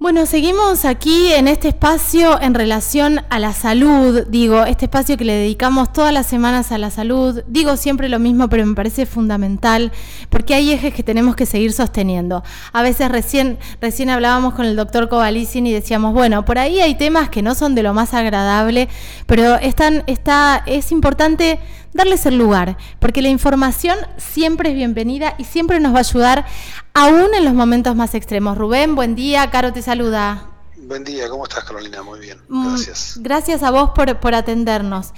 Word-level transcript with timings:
Bueno, 0.00 0.26
seguimos 0.26 0.84
aquí 0.84 1.32
en 1.32 1.48
este 1.48 1.66
espacio 1.66 2.40
en 2.40 2.54
relación 2.54 3.22
a 3.30 3.40
la 3.40 3.52
salud, 3.52 4.28
digo, 4.28 4.64
este 4.64 4.84
espacio 4.84 5.16
que 5.16 5.24
le 5.24 5.32
dedicamos 5.32 5.92
todas 5.92 6.12
las 6.12 6.28
semanas 6.28 6.70
a 6.70 6.78
la 6.78 6.92
salud, 6.92 7.42
digo 7.48 7.76
siempre 7.76 8.08
lo 8.08 8.20
mismo, 8.20 8.48
pero 8.48 8.64
me 8.64 8.76
parece 8.76 9.06
fundamental, 9.06 9.90
porque 10.30 10.54
hay 10.54 10.70
ejes 10.70 10.94
que 10.94 11.02
tenemos 11.02 11.34
que 11.34 11.46
seguir 11.46 11.72
sosteniendo. 11.72 12.44
A 12.72 12.82
veces 12.82 13.10
recién, 13.10 13.58
recién 13.80 14.08
hablábamos 14.08 14.54
con 14.54 14.66
el 14.66 14.76
doctor 14.76 15.08
Kovalicin 15.08 15.66
y 15.66 15.72
decíamos, 15.72 16.14
bueno, 16.14 16.44
por 16.44 16.60
ahí 16.60 16.80
hay 16.80 16.94
temas 16.94 17.28
que 17.28 17.42
no 17.42 17.56
son 17.56 17.74
de 17.74 17.82
lo 17.82 17.92
más 17.92 18.14
agradable, 18.14 18.88
pero 19.26 19.56
están, 19.56 20.04
está, 20.06 20.62
es 20.66 20.92
importante 20.92 21.58
darles 21.98 22.26
el 22.26 22.38
lugar, 22.38 22.78
porque 23.00 23.22
la 23.22 23.28
información 23.28 23.98
siempre 24.18 24.70
es 24.70 24.76
bienvenida 24.76 25.34
y 25.36 25.44
siempre 25.44 25.80
nos 25.80 25.92
va 25.92 25.96
a 25.96 26.00
ayudar, 26.00 26.46
aún 26.94 27.34
en 27.34 27.44
los 27.44 27.54
momentos 27.54 27.96
más 27.96 28.14
extremos. 28.14 28.56
Rubén, 28.56 28.94
buen 28.94 29.16
día, 29.16 29.50
Caro 29.50 29.72
te 29.72 29.82
saluda. 29.82 30.46
Buen 30.76 31.02
día, 31.02 31.28
¿cómo 31.28 31.42
estás 31.42 31.64
Carolina? 31.64 32.04
Muy 32.04 32.20
bien, 32.20 32.38
mm, 32.48 32.68
gracias. 32.68 33.18
gracias 33.20 33.62
a 33.64 33.72
vos 33.72 33.90
por, 33.96 34.20
por 34.20 34.36
atendernos. 34.36 35.12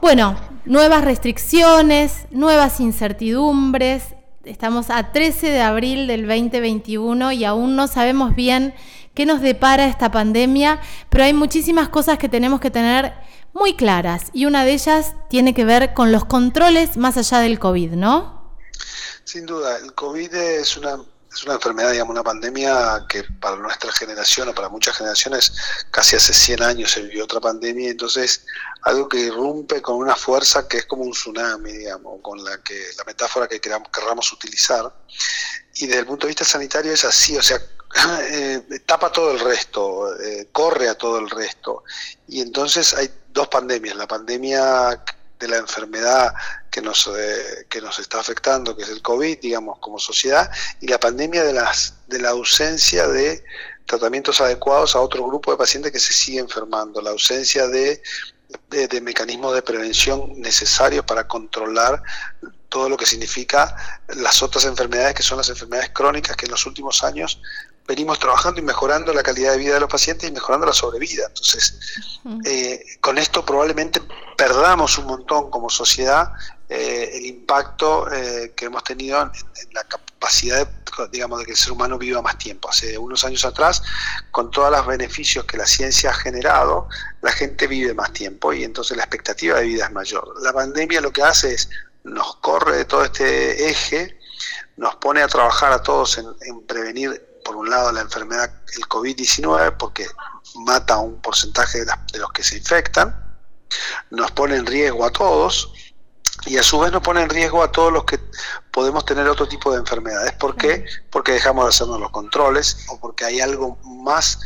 Bueno, 0.00 0.36
nuevas 0.64 1.04
restricciones, 1.04 2.26
nuevas 2.30 2.78
incertidumbres. 2.78 4.14
Estamos 4.44 4.88
a 4.88 5.10
13 5.10 5.50
de 5.50 5.60
abril 5.60 6.06
del 6.06 6.28
2021 6.28 7.32
y 7.32 7.44
aún 7.44 7.74
no 7.74 7.88
sabemos 7.88 8.36
bien 8.36 8.72
qué 9.14 9.26
nos 9.26 9.40
depara 9.40 9.86
esta 9.86 10.12
pandemia, 10.12 10.80
pero 11.08 11.24
hay 11.24 11.34
muchísimas 11.34 11.88
cosas 11.88 12.18
que 12.18 12.28
tenemos 12.28 12.60
que 12.60 12.70
tener 12.70 13.14
muy 13.52 13.76
claras 13.76 14.24
y 14.32 14.46
una 14.46 14.64
de 14.64 14.72
ellas 14.72 15.14
tiene 15.28 15.54
que 15.54 15.64
ver 15.64 15.94
con 15.94 16.12
los 16.12 16.24
controles 16.24 16.96
más 16.96 17.16
allá 17.16 17.40
del 17.40 17.58
COVID, 17.58 17.92
¿no? 17.92 18.56
Sin 19.24 19.46
duda, 19.46 19.76
el 19.78 19.94
COVID 19.94 20.34
es 20.34 20.76
una, 20.76 20.98
es 21.32 21.44
una 21.44 21.54
enfermedad, 21.54 21.92
digamos, 21.92 22.12
una 22.12 22.24
pandemia 22.24 23.06
que 23.08 23.22
para 23.40 23.56
nuestra 23.56 23.92
generación 23.92 24.48
o 24.48 24.54
para 24.54 24.68
muchas 24.68 24.96
generaciones, 24.96 25.52
casi 25.90 26.16
hace 26.16 26.32
100 26.32 26.62
años 26.62 26.90
se 26.90 27.02
vivió 27.02 27.24
otra 27.24 27.40
pandemia, 27.40 27.90
entonces 27.90 28.44
algo 28.82 29.08
que 29.08 29.18
irrumpe 29.20 29.82
con 29.82 29.96
una 29.96 30.16
fuerza 30.16 30.66
que 30.66 30.78
es 30.78 30.86
como 30.86 31.02
un 31.02 31.12
tsunami, 31.12 31.70
digamos, 31.70 32.20
con 32.22 32.42
la 32.42 32.58
que 32.58 32.82
la 32.96 33.04
metáfora 33.04 33.46
que 33.46 33.60
queramos, 33.60 33.88
querramos 33.90 34.32
utilizar. 34.32 34.92
Y 35.76 35.86
desde 35.86 36.00
el 36.00 36.06
punto 36.06 36.26
de 36.26 36.30
vista 36.30 36.44
sanitario 36.44 36.92
es 36.92 37.04
así, 37.04 37.36
o 37.36 37.42
sea, 37.42 37.60
eh, 38.30 38.80
tapa 38.86 39.12
todo 39.12 39.32
el 39.32 39.40
resto, 39.40 40.18
eh, 40.20 40.48
corre 40.52 40.88
a 40.88 40.96
todo 40.96 41.18
el 41.18 41.30
resto. 41.30 41.84
Y 42.26 42.40
entonces 42.40 42.94
hay 42.94 43.10
dos 43.32 43.48
pandemias, 43.48 43.96
la 43.96 44.06
pandemia 44.06 45.02
de 45.38 45.48
la 45.48 45.56
enfermedad 45.56 46.34
que 46.70 46.82
nos, 46.82 47.08
eh, 47.08 47.66
que 47.68 47.80
nos 47.80 47.98
está 47.98 48.20
afectando, 48.20 48.76
que 48.76 48.82
es 48.82 48.90
el 48.90 49.02
COVID, 49.02 49.38
digamos, 49.40 49.78
como 49.78 49.98
sociedad, 49.98 50.50
y 50.80 50.86
la 50.86 51.00
pandemia 51.00 51.42
de, 51.44 51.54
las, 51.54 51.94
de 52.06 52.20
la 52.20 52.30
ausencia 52.30 53.08
de 53.08 53.42
tratamientos 53.86 54.40
adecuados 54.40 54.94
a 54.94 55.00
otro 55.00 55.26
grupo 55.26 55.50
de 55.50 55.56
pacientes 55.56 55.90
que 55.90 55.98
se 55.98 56.12
sigue 56.12 56.38
enfermando, 56.38 57.00
la 57.00 57.10
ausencia 57.10 57.66
de, 57.66 58.02
de 58.68 59.00
mecanismos 59.00 59.54
de 59.54 59.62
prevención 59.62 60.32
necesarios 60.40 61.04
para 61.04 61.26
controlar 61.26 62.02
todo 62.68 62.88
lo 62.88 62.96
que 62.96 63.04
significa 63.04 63.74
las 64.08 64.42
otras 64.42 64.64
enfermedades 64.64 65.14
que 65.14 65.22
son 65.22 65.38
las 65.38 65.48
enfermedades 65.48 65.90
crónicas 65.90 66.36
que 66.36 66.46
en 66.46 66.52
los 66.52 66.64
últimos 66.66 67.02
años 67.02 67.40
venimos 67.90 68.20
trabajando 68.20 68.60
y 68.60 68.62
mejorando 68.62 69.12
la 69.12 69.24
calidad 69.24 69.50
de 69.50 69.58
vida 69.58 69.74
de 69.74 69.80
los 69.80 69.90
pacientes 69.90 70.28
y 70.28 70.32
mejorando 70.32 70.64
la 70.64 70.72
sobrevida. 70.72 71.24
Entonces, 71.26 71.76
eh, 72.44 72.84
con 73.00 73.18
esto 73.18 73.44
probablemente 73.44 74.00
perdamos 74.36 74.96
un 74.98 75.06
montón 75.06 75.50
como 75.50 75.68
sociedad 75.68 76.32
eh, 76.68 77.10
el 77.14 77.26
impacto 77.26 78.08
eh, 78.12 78.52
que 78.54 78.66
hemos 78.66 78.84
tenido 78.84 79.20
en, 79.20 79.30
la 79.72 79.82
capacidad, 79.82 80.68
digamos, 81.10 81.40
de 81.40 81.46
que 81.46 81.50
el 81.50 81.56
ser 81.56 81.72
humano 81.72 81.98
viva 81.98 82.22
más 82.22 82.38
tiempo. 82.38 82.70
Hace 82.70 82.96
unos 82.96 83.24
años 83.24 83.44
atrás, 83.44 83.82
con 84.30 84.52
todos 84.52 84.70
los 84.70 84.86
beneficios 84.86 85.44
que 85.46 85.56
la 85.56 85.66
ciencia 85.66 86.10
ha 86.10 86.14
generado, 86.14 86.88
la 87.22 87.32
gente 87.32 87.66
vive 87.66 87.92
más 87.92 88.12
tiempo 88.12 88.52
y 88.52 88.62
entonces 88.62 88.96
la 88.96 89.02
expectativa 89.02 89.58
de 89.58 89.64
vida 89.64 89.86
es 89.86 89.90
mayor. 89.90 90.32
La 90.42 90.52
pandemia 90.52 91.00
lo 91.00 91.10
que 91.10 91.24
hace 91.24 91.54
es 91.54 91.68
nos 92.04 92.36
corre 92.36 92.76
de 92.76 92.84
todo 92.84 93.04
este 93.04 93.68
eje, 93.68 94.16
nos 94.76 94.94
pone 94.94 95.22
a 95.22 95.26
trabajar 95.26 95.72
a 95.72 95.82
todos 95.82 96.18
en 96.18 96.66
prevenir 96.68 97.29
por 97.44 97.56
un 97.56 97.70
lado 97.70 97.92
la 97.92 98.00
enfermedad, 98.00 98.50
el 98.76 98.88
COVID-19, 98.88 99.76
porque 99.76 100.06
mata 100.56 100.94
a 100.94 100.98
un 100.98 101.20
porcentaje 101.20 101.84
de, 101.84 102.18
los 102.18 102.32
que 102.32 102.42
se 102.42 102.58
infectan, 102.58 103.38
nos 104.10 104.30
pone 104.32 104.56
en 104.56 104.66
riesgo 104.66 105.04
a 105.04 105.10
todos 105.10 105.72
y 106.46 106.56
a 106.58 106.62
su 106.62 106.80
vez 106.80 106.90
nos 106.92 107.02
pone 107.02 107.22
en 107.22 107.28
riesgo 107.28 107.62
a 107.62 107.70
todos 107.70 107.92
los 107.92 108.04
que 108.04 108.18
podemos 108.70 109.04
tener 109.04 109.28
otro 109.28 109.46
tipo 109.46 109.72
de 109.72 109.78
enfermedades. 109.78 110.32
¿Por 110.32 110.56
qué? 110.56 110.84
Porque 111.10 111.32
dejamos 111.32 111.64
de 111.64 111.68
hacernos 111.70 112.00
los 112.00 112.10
controles 112.10 112.86
o 112.88 112.98
porque 112.98 113.24
hay 113.24 113.40
algo 113.40 113.76
más 113.84 114.40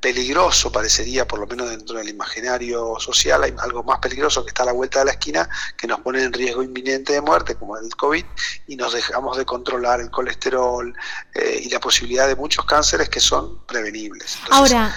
peligroso, 0.00 0.70
parecería, 0.70 1.26
por 1.26 1.40
lo 1.40 1.46
menos 1.46 1.70
dentro 1.70 1.98
del 1.98 2.08
imaginario 2.08 2.96
social, 2.98 3.42
hay 3.42 3.54
algo 3.58 3.82
más 3.82 3.98
peligroso 3.98 4.44
que 4.44 4.50
está 4.50 4.62
a 4.62 4.66
la 4.66 4.72
vuelta 4.72 5.00
de 5.00 5.06
la 5.06 5.10
esquina, 5.12 5.48
que 5.76 5.86
nos 5.86 6.00
pone 6.00 6.22
en 6.22 6.32
riesgo 6.32 6.62
inminente 6.62 7.14
de 7.14 7.20
muerte, 7.20 7.56
como 7.56 7.76
el 7.76 7.94
COVID, 7.96 8.24
y 8.68 8.76
nos 8.76 8.92
dejamos 8.92 9.36
de 9.36 9.44
controlar 9.44 10.00
el 10.00 10.10
colesterol 10.10 10.94
eh, 11.34 11.60
y 11.64 11.68
la 11.70 11.80
posibilidad 11.80 12.28
de 12.28 12.36
muchos 12.36 12.64
cánceres 12.64 13.08
que 13.08 13.20
son 13.20 13.58
prevenibles. 13.66 14.38
Ahora, 14.50 14.94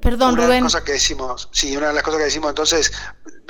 perdón, 0.00 0.34
una 0.34 0.42
Rubén. 0.42 0.48
De 0.48 0.60
las 0.62 0.72
cosas 0.72 0.84
que 0.84 0.92
decimos, 0.92 1.48
sí, 1.52 1.76
una 1.76 1.88
de 1.88 1.94
las 1.94 2.02
cosas 2.02 2.18
que 2.18 2.24
decimos 2.24 2.50
entonces, 2.50 2.92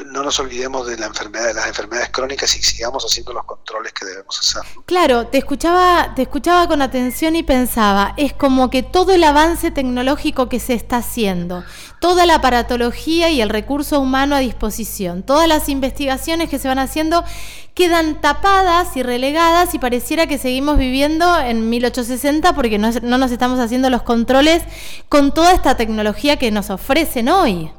no 0.07 0.23
nos 0.23 0.39
olvidemos 0.41 0.87
de 0.87 0.97
la 0.97 1.07
enfermedad, 1.07 1.47
de 1.47 1.55
las 1.55 1.67
enfermedades 1.67 2.11
crónicas 2.11 2.57
y 2.57 2.63
sigamos 2.63 3.05
haciendo 3.05 3.33
los 3.33 3.45
controles 3.45 3.93
que 3.93 4.07
debemos 4.07 4.39
hacer. 4.39 4.63
Claro, 4.87 5.29
te 5.29 5.39
escuchaba, 5.39 6.15
te 6.15 6.23
escuchaba 6.23 6.67
con 6.69 6.83
atención 6.83 7.37
y 7.37 7.43
pensaba, 7.43 8.15
es 8.17 8.33
como 8.33 8.71
que 8.71 8.83
todo 8.83 9.13
el 9.13 9.25
avance 9.25 9.71
tecnológico 9.71 10.49
que 10.49 10.61
se 10.61 10.75
está 10.75 10.99
haciendo, 10.99 11.65
toda 12.01 12.27
la 12.27 12.37
aparatología 12.37 13.31
y 13.31 13.41
el 13.41 13.51
recurso 13.51 14.01
humano 14.01 14.35
a 14.35 14.41
disposición, 14.41 15.23
todas 15.23 15.49
las 15.49 15.69
investigaciones 15.69 16.49
que 16.51 16.59
se 16.59 16.69
van 16.69 16.79
haciendo 16.79 17.25
quedan 17.75 18.21
tapadas 18.21 18.97
y 18.97 19.03
relegadas 19.03 19.75
y 19.75 19.79
pareciera 19.79 20.27
que 20.27 20.39
seguimos 20.39 20.79
viviendo 20.79 21.39
en 21.41 21.69
1860 21.69 22.55
porque 22.55 22.79
no, 22.79 22.91
no 23.03 23.19
nos 23.19 23.33
estamos 23.33 23.59
haciendo 23.59 23.91
los 23.91 24.03
controles 24.03 24.63
con 25.09 25.35
toda 25.35 25.53
esta 25.53 25.77
tecnología 25.77 26.39
que 26.39 26.51
nos 26.51 26.71
ofrecen 26.71 27.29
hoy. 27.29 27.71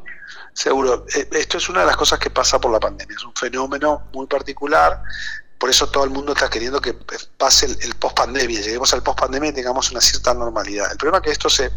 Seguro. 0.55 1.05
Eh, 1.13 1.27
esto 1.33 1.57
es 1.57 1.69
una 1.69 1.81
de 1.81 1.87
las 1.87 1.97
cosas 1.97 2.17
que 2.17 2.29
pasa 2.29 2.59
por 2.59 2.71
la 2.71 2.79
pandemia. 2.79 3.15
Es 3.15 3.23
un 3.23 3.35
fenómeno 3.35 4.03
muy 4.13 4.25
particular. 4.25 5.01
Por 5.57 5.69
eso 5.69 5.87
todo 5.87 6.03
el 6.05 6.09
mundo 6.09 6.33
está 6.33 6.49
queriendo 6.49 6.81
que 6.81 6.93
pase 7.37 7.65
el, 7.65 7.95
post-pandemia, 7.95 8.61
lleguemos 8.61 8.93
al 8.93 9.03
post-pandemia 9.03 9.49
y 9.49 9.53
tengamos 9.53 9.91
una 9.91 10.01
cierta 10.01 10.33
normalidad. 10.33 10.91
El 10.91 10.97
problema 10.97 11.17
es 11.17 11.23
que 11.23 11.31
esto 11.31 11.49
se, 11.49 11.71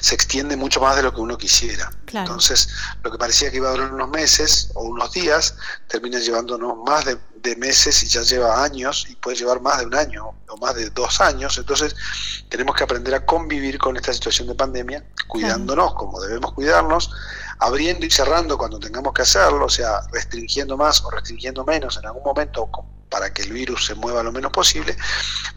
se 0.00 0.14
extiende 0.14 0.56
mucho 0.56 0.80
más 0.80 0.96
de 0.96 1.02
lo 1.02 1.14
que 1.14 1.20
uno 1.20 1.36
quisiera. 1.38 1.90
Entonces, 2.12 2.68
lo 3.02 3.10
que 3.10 3.18
parecía 3.18 3.50
que 3.50 3.58
iba 3.58 3.68
a 3.68 3.72
durar 3.72 3.92
unos 3.92 4.10
meses 4.10 4.70
o 4.74 4.82
unos 4.82 5.12
días, 5.12 5.54
termina 5.88 6.18
llevándonos 6.18 6.76
más 6.84 7.04
de, 7.04 7.18
de, 7.36 7.56
meses 7.56 8.02
y 8.02 8.06
ya 8.06 8.22
lleva 8.22 8.64
años 8.64 9.06
y 9.08 9.14
puede 9.16 9.36
llevar 9.36 9.60
más 9.60 9.78
de 9.78 9.86
un 9.86 9.94
año 9.94 10.34
o 10.48 10.56
más 10.56 10.74
de 10.74 10.90
dos 10.90 11.20
años. 11.20 11.56
Entonces, 11.58 11.94
tenemos 12.48 12.74
que 12.74 12.84
aprender 12.84 13.14
a 13.14 13.24
convivir 13.24 13.78
con 13.78 13.96
esta 13.96 14.12
situación 14.12 14.48
de 14.48 14.54
pandemia, 14.54 15.04
cuidándonos 15.28 15.94
como 15.94 16.20
debemos 16.20 16.52
cuidarnos, 16.52 17.10
abriendo 17.60 18.06
y 18.06 18.10
cerrando 18.10 18.58
cuando 18.58 18.80
tengamos 18.80 19.12
que 19.12 19.22
hacerlo, 19.22 19.66
o 19.66 19.70
sea, 19.70 20.00
restringiendo 20.12 20.76
más 20.76 21.04
o 21.04 21.10
restringiendo 21.10 21.64
menos 21.64 21.96
en 21.98 22.06
algún 22.06 22.24
momento 22.24 22.68
para 23.08 23.32
que 23.32 23.42
el 23.42 23.52
virus 23.52 23.86
se 23.86 23.94
mueva 23.94 24.22
lo 24.22 24.32
menos 24.32 24.50
posible, 24.50 24.96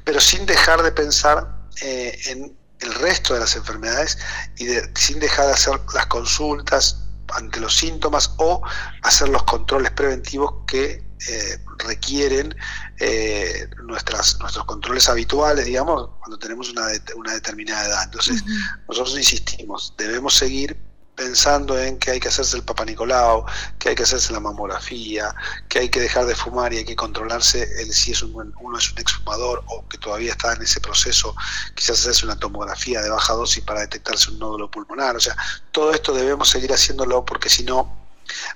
pero 0.04 0.20
sin 0.20 0.46
dejar 0.46 0.84
de 0.84 0.92
pensar 0.92 1.48
eh, 1.82 2.20
en 2.28 2.63
el 2.84 2.94
resto 2.96 3.34
de 3.34 3.40
las 3.40 3.56
enfermedades 3.56 4.18
y 4.58 4.68
sin 4.96 5.20
dejar 5.20 5.48
de 5.48 5.54
hacer 5.54 5.80
las 5.94 6.06
consultas 6.08 7.00
ante 7.36 7.60
los 7.60 7.76
síntomas 7.76 8.34
o 8.38 8.62
hacer 9.02 9.30
los 9.30 9.44
controles 9.44 9.92
preventivos 9.92 10.54
que 10.68 11.04
eh, 11.30 11.58
requieren 11.80 12.54
eh, 13.00 13.68
nuestras, 13.84 14.40
nuestros 14.40 14.66
controles 14.66 15.08
habituales, 15.08 15.66
digamos, 15.66 16.10
cuando 16.20 16.38
tenemos 16.38 16.70
una, 16.70 16.88
una 17.16 17.34
determinada 17.34 17.86
edad. 17.88 18.04
Entonces, 18.04 18.44
nosotros 18.88 19.18
insistimos, 19.18 19.94
debemos 19.98 20.34
seguir 20.36 20.78
pensando 21.16 21.78
en 21.80 22.00
que 22.00 22.12
hay 22.12 22.20
que 22.20 22.28
hacerse 22.28 22.58
el 22.58 22.64
Papa 22.64 22.86
Nicolau, 22.86 23.46
que 23.80 23.90
hay 23.90 23.96
que 23.96 24.04
hacerse 24.04 24.34
la 24.34 24.40
mamografía, 24.40 25.34
que 25.70 25.80
hay 25.80 25.90
que 25.90 26.00
dejar 26.00 26.26
de 26.26 26.36
fumar 26.36 26.74
y 26.74 26.78
hay 26.78 26.86
que 26.86 26.96
controlarse 26.96 27.64
el, 27.82 27.94
si 27.94 28.12
es 28.12 28.22
un, 28.24 28.54
uno 28.60 28.78
es 28.78 28.92
un 28.92 29.00
exfumador 29.00 29.64
o 29.68 29.88
que 29.88 29.98
todavía 29.98 30.32
está 30.32 30.54
en 30.54 30.62
ese 30.62 30.82
proceso, 30.82 31.36
quizás 31.76 32.00
hacerse 32.00 32.26
una 32.26 32.38
tomografía 32.38 33.02
de 33.02 33.10
baja 33.10 33.34
dosis 33.34 33.64
para 33.64 33.82
detectarse 33.82 34.32
un 34.32 34.40
nódulo 34.40 34.70
pulmonar. 34.70 35.16
O 35.16 35.20
sea, 35.20 35.36
todo 35.72 35.94
esto 35.94 36.14
debemos 36.14 36.50
seguir 36.50 36.74
haciéndolo 36.74 37.24
porque 37.26 37.50
si 37.50 37.64
no, 37.64 38.03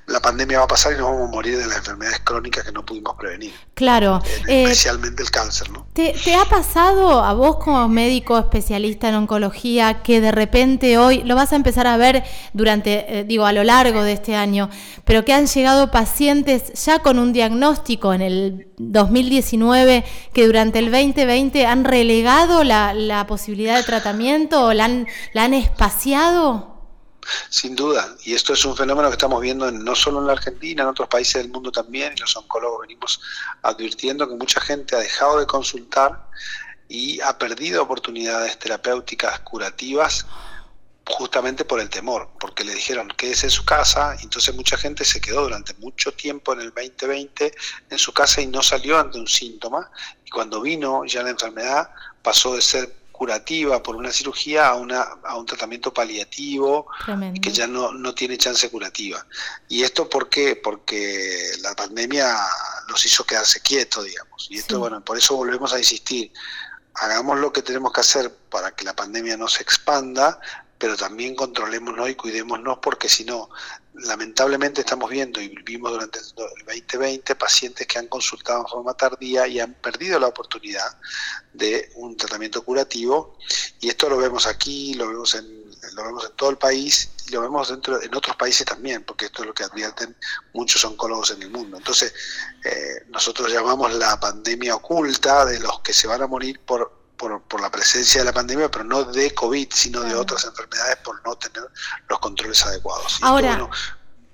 la 0.08 0.20
pandemia 0.20 0.60
va 0.60 0.66
a 0.66 0.68
pasar 0.68 0.94
y 0.94 0.98
nos 0.98 1.08
vamos 1.08 1.28
a 1.28 1.32
morir 1.32 1.58
de 1.58 1.68
las 1.68 1.78
enfermedades 1.78 2.22
crónicas 2.22 2.64
que 2.64 2.72
no 2.72 2.86
pudimos 2.86 3.16
prevenir. 3.16 3.54
Claro. 3.74 4.22
Eh, 4.48 4.64
especialmente 4.64 5.22
el 5.22 5.30
cáncer, 5.30 5.70
¿no? 5.70 5.88
¿te, 5.94 6.14
ha 6.36 6.46
pasado 6.46 7.24
a 7.24 7.34
vos 7.34 7.58
como 7.58 7.88
médico 7.90 8.38
especialista 8.38 9.10
en 9.10 9.16
oncología 9.16 10.02
que 10.02 10.22
de 10.22 10.32
repente 10.32 10.98
hoy, 10.98 11.24
lo 11.24 11.36
vas 11.36 11.54
a 11.54 11.56
empezar 11.56 11.88
a 11.88 11.98
ver 11.98 12.24
durante, 12.54 13.20
eh, 13.20 13.24
digo, 13.24 13.46
a 13.46 13.54
lo 13.54 13.64
largo 13.64 14.04
de 14.04 14.14
este 14.14 14.36
año, 14.36 14.70
pero 15.06 15.26
que 15.26 15.34
han 15.34 15.48
llegado 15.48 15.92
pacientes 15.92 16.74
ya 16.86 17.00
con 17.00 17.20
un 17.20 17.34
diagnóstico 17.34 18.14
en 18.14 18.22
el 18.22 18.68
2019 18.78 20.06
que 20.34 20.46
durante 20.46 20.80
el 20.80 20.92
2020 20.92 21.66
han 21.66 21.84
relegado 21.84 22.64
la, 22.64 22.94
la 22.94 23.28
posibilidad 23.28 23.78
de 23.78 23.84
tratamiento 23.84 24.66
o 24.66 24.74
la 24.74 24.86
han, 24.86 25.08
la 25.34 25.44
han 25.44 25.54
espaciado? 25.54 26.77
Sin 27.50 27.76
duda, 27.76 28.16
y 28.24 28.34
esto 28.34 28.54
es 28.54 28.64
un 28.66 28.76
fenómeno 28.76 29.10
que 29.10 29.14
estamos 29.14 29.42
viendo 29.42 29.72
no 29.72 29.96
solo 29.96 30.20
en 30.20 30.28
la 30.28 30.34
Argentina, 30.34 30.84
en 30.84 30.90
otros 30.90 31.08
países 31.08 31.42
del 31.42 31.52
mundo 31.52 31.72
también, 31.72 32.14
y 32.16 32.20
los 32.20 32.36
oncólogos 32.36 32.82
venimos 32.82 33.22
advirtiendo 33.62 34.28
que 34.28 34.36
mucha 34.36 34.62
gente 34.62 34.96
ha 34.96 35.00
dejado 35.00 35.40
de 35.40 35.46
consultar 35.46 36.28
y 36.88 37.20
ha 37.22 37.38
perdido 37.38 37.84
oportunidades 37.84 38.58
terapéuticas 38.60 39.40
curativas 39.42 40.26
justamente 41.06 41.64
por 41.64 41.80
el 41.80 41.90
temor, 41.90 42.30
porque 42.40 42.64
le 42.64 42.74
dijeron 42.74 43.08
que 43.10 43.32
es 43.32 43.44
en 43.44 43.50
su 43.50 43.64
casa, 43.64 44.16
y 44.20 44.24
entonces 44.24 44.54
mucha 44.56 44.78
gente 44.78 45.06
se 45.06 45.22
quedó 45.22 45.44
durante 45.44 45.74
mucho 45.76 46.12
tiempo 46.12 46.54
en 46.54 46.62
el 46.62 46.74
2020 46.74 47.54
en 47.90 47.98
su 47.98 48.14
casa 48.14 48.42
y 48.42 48.48
no 48.48 48.62
salió 48.62 49.00
ante 49.00 49.18
un 49.18 49.28
síntoma, 49.28 49.90
y 50.26 50.30
cuando 50.30 50.62
vino 50.62 51.06
ya 51.06 51.24
la 51.24 51.30
enfermedad 51.30 51.90
pasó 52.22 52.56
de 52.56 52.62
ser 52.62 52.94
curativa 53.18 53.82
por 53.82 53.96
una 53.96 54.12
cirugía 54.12 54.68
a, 54.68 54.76
una, 54.76 55.02
a 55.24 55.36
un 55.36 55.46
tratamiento 55.46 55.94
paliativo 55.94 56.88
que 57.42 57.52
ya 57.52 57.68
no, 57.68 57.92
no 57.92 58.14
tiene 58.14 58.38
chance 58.38 58.70
curativa. 58.70 59.26
¿Y 59.68 59.84
esto 59.84 60.08
por 60.08 60.30
qué? 60.30 60.56
Porque 60.56 61.52
la 61.62 61.74
pandemia 61.76 62.38
nos 62.88 63.06
hizo 63.06 63.26
quedarse 63.26 63.60
quietos, 63.62 64.06
digamos. 64.06 64.48
Y 64.50 64.60
esto, 64.60 64.80
bueno, 64.80 65.04
por 65.04 65.18
eso 65.18 65.36
volvemos 65.36 65.74
a 65.74 65.80
insistir. 65.80 66.32
Hagamos 66.94 67.40
lo 67.40 67.52
que 67.52 67.62
tenemos 67.62 67.92
que 67.92 68.02
hacer 68.02 68.34
para 68.50 68.72
que 68.72 68.86
la 68.86 68.96
pandemia 68.96 69.36
no 69.36 69.48
se 69.48 69.64
expanda, 69.64 70.40
pero 70.78 70.96
también 70.96 71.36
controlémonos 71.36 72.10
y 72.10 72.16
cuidémonos 72.16 72.80
porque 72.80 73.10
si 73.10 73.26
no, 73.26 73.50
lamentablemente 74.04 74.82
estamos 74.82 75.10
viendo 75.10 75.42
y 75.42 75.50
vivimos 75.50 75.92
durante 75.92 76.20
el 76.20 76.26
2020 76.66 77.36
pacientes 77.36 77.88
que 77.88 78.00
han 78.00 78.08
consultado 78.08 78.62
en 78.62 78.68
forma 78.68 78.94
tardía 78.94 79.48
y 79.48 79.60
han 79.60 79.74
perdido 79.74 80.20
la 80.20 80.28
oportunidad 80.28 80.98
de 81.54 81.92
un 81.96 82.16
tratamiento 82.16 82.64
curativo 82.64 83.38
y 83.80 83.90
esto 83.90 84.10
lo 84.10 84.18
vemos 84.18 84.46
aquí, 84.46 84.94
lo 84.94 85.08
vemos 85.08 85.36
en, 85.36 85.72
lo 85.94 86.04
vemos 86.04 86.26
en 86.26 86.36
todo 86.36 86.50
el 86.52 86.58
país 86.58 87.10
y 87.28 87.32
lo 87.32 87.42
vemos 87.42 87.70
dentro 87.70 88.02
en 88.02 88.14
otros 88.16 88.36
países 88.36 88.66
también, 88.66 89.04
porque 89.04 89.26
esto 89.26 89.42
es 89.42 89.48
lo 89.48 89.54
que 89.54 89.64
advierten 89.64 90.16
muchos 90.54 90.84
oncólogos 90.86 91.32
en 91.32 91.42
el 91.42 91.50
mundo. 91.50 91.78
Entonces, 91.78 92.14
eh, 92.64 93.06
nosotros 93.10 93.52
llamamos 93.52 93.94
la 93.94 94.20
pandemia 94.20 94.76
oculta 94.76 95.46
de 95.46 95.60
los 95.60 95.82
que 95.82 95.94
se 95.94 96.08
van 96.08 96.22
a 96.22 96.28
morir 96.28 96.60
por 96.62 96.97
por, 97.18 97.42
por, 97.44 97.62
la 97.62 97.70
presencia 97.70 98.22
de 98.22 98.26
la 98.26 98.34
pandemia, 98.34 98.70
pero 98.70 98.84
no 98.84 99.04
de 99.04 99.34
COVID, 99.34 99.68
sino 99.72 100.02
de 100.02 100.16
otras 100.16 100.46
enfermedades 100.46 100.98
por 101.04 101.26
no 101.26 101.36
tener 101.36 101.68
los 102.10 102.20
controles 102.20 102.66
adecuados. 102.66 103.18
Ahora, 103.22 103.70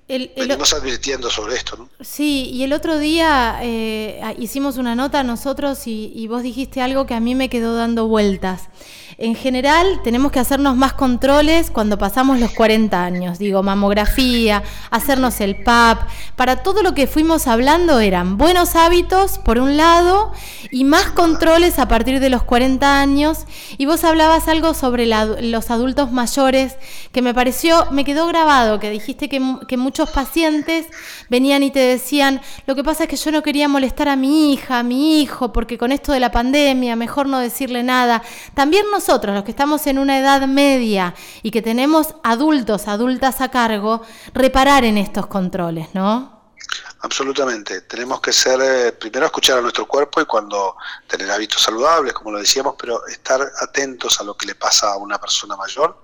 el, 0.06 0.30
venimos 0.36 0.72
advirtiendo 0.74 1.30
sobre 1.30 1.56
esto, 1.56 1.76
¿no? 1.76 1.88
Sí, 2.00 2.50
y 2.52 2.62
el 2.62 2.72
otro 2.74 2.98
día 2.98 3.58
eh, 3.62 4.20
hicimos 4.38 4.76
una 4.76 4.94
nota 4.94 5.22
nosotros 5.22 5.86
y, 5.86 6.12
y 6.14 6.28
vos 6.28 6.42
dijiste 6.42 6.82
algo 6.82 7.06
que 7.06 7.14
a 7.14 7.20
mí 7.20 7.34
me 7.34 7.48
quedó 7.48 7.74
dando 7.74 8.06
vueltas. 8.06 8.68
En 9.16 9.36
general, 9.36 10.00
tenemos 10.02 10.32
que 10.32 10.40
hacernos 10.40 10.76
más 10.76 10.94
controles 10.94 11.70
cuando 11.70 11.98
pasamos 11.98 12.40
los 12.40 12.50
40 12.50 13.04
años. 13.04 13.38
Digo, 13.38 13.62
mamografía, 13.62 14.64
hacernos 14.90 15.40
el 15.40 15.56
PAP. 15.62 16.08
Para 16.34 16.62
todo 16.62 16.82
lo 16.82 16.94
que 16.94 17.06
fuimos 17.06 17.46
hablando 17.46 18.00
eran 18.00 18.38
buenos 18.38 18.74
hábitos, 18.74 19.38
por 19.38 19.58
un 19.58 19.76
lado, 19.76 20.32
y 20.70 20.82
más 20.82 21.10
controles 21.12 21.78
a 21.78 21.86
partir 21.86 22.18
de 22.18 22.28
los 22.28 22.42
40 22.42 23.00
años. 23.00 23.44
Y 23.78 23.86
vos 23.86 24.02
hablabas 24.02 24.48
algo 24.48 24.74
sobre 24.74 25.06
los 25.06 25.70
adultos 25.70 26.10
mayores 26.10 26.76
que 27.12 27.22
me 27.22 27.34
pareció, 27.34 27.86
me 27.92 28.04
quedó 28.04 28.26
grabado, 28.26 28.80
que 28.80 28.90
dijiste 28.90 29.28
que, 29.28 29.40
que 29.68 29.76
muchos 29.76 30.10
pacientes 30.10 30.86
venían 31.28 31.62
y 31.62 31.70
te 31.70 31.78
decían, 31.78 32.40
lo 32.66 32.74
que 32.74 32.82
pasa 32.82 33.04
es 33.04 33.08
que 33.08 33.16
yo 33.16 33.30
no 33.30 33.42
quería 33.44 33.68
molestar 33.68 34.08
a 34.08 34.16
mi 34.16 34.52
hija, 34.52 34.80
a 34.80 34.82
mi 34.82 35.20
hijo, 35.20 35.52
porque 35.52 35.78
con 35.78 35.92
esto 35.92 36.12
de 36.12 36.18
la 36.18 36.32
pandemia, 36.32 36.96
mejor 36.96 37.28
no 37.28 37.38
decirle 37.38 37.84
nada. 37.84 38.22
También 38.54 38.86
nos 38.90 39.03
nosotros, 39.06 39.34
los 39.34 39.44
que 39.44 39.50
estamos 39.50 39.86
en 39.86 39.98
una 39.98 40.18
edad 40.18 40.46
media 40.46 41.14
y 41.42 41.50
que 41.50 41.60
tenemos 41.60 42.14
adultos, 42.22 42.88
adultas 42.88 43.42
a 43.42 43.50
cargo, 43.50 44.00
reparar 44.32 44.82
en 44.84 44.96
estos 44.96 45.26
controles, 45.26 45.88
¿no? 45.92 46.54
Absolutamente. 47.00 47.82
Tenemos 47.82 48.22
que 48.22 48.32
ser, 48.32 48.58
eh, 48.62 48.92
primero 48.92 49.26
escuchar 49.26 49.58
a 49.58 49.60
nuestro 49.60 49.86
cuerpo 49.86 50.22
y 50.22 50.24
cuando 50.24 50.76
tener 51.06 51.30
hábitos 51.30 51.60
saludables, 51.60 52.14
como 52.14 52.30
lo 52.30 52.38
decíamos, 52.38 52.76
pero 52.78 53.06
estar 53.06 53.42
atentos 53.60 54.18
a 54.20 54.24
lo 54.24 54.34
que 54.38 54.46
le 54.46 54.54
pasa 54.54 54.92
a 54.92 54.96
una 54.96 55.20
persona 55.20 55.54
mayor, 55.54 56.02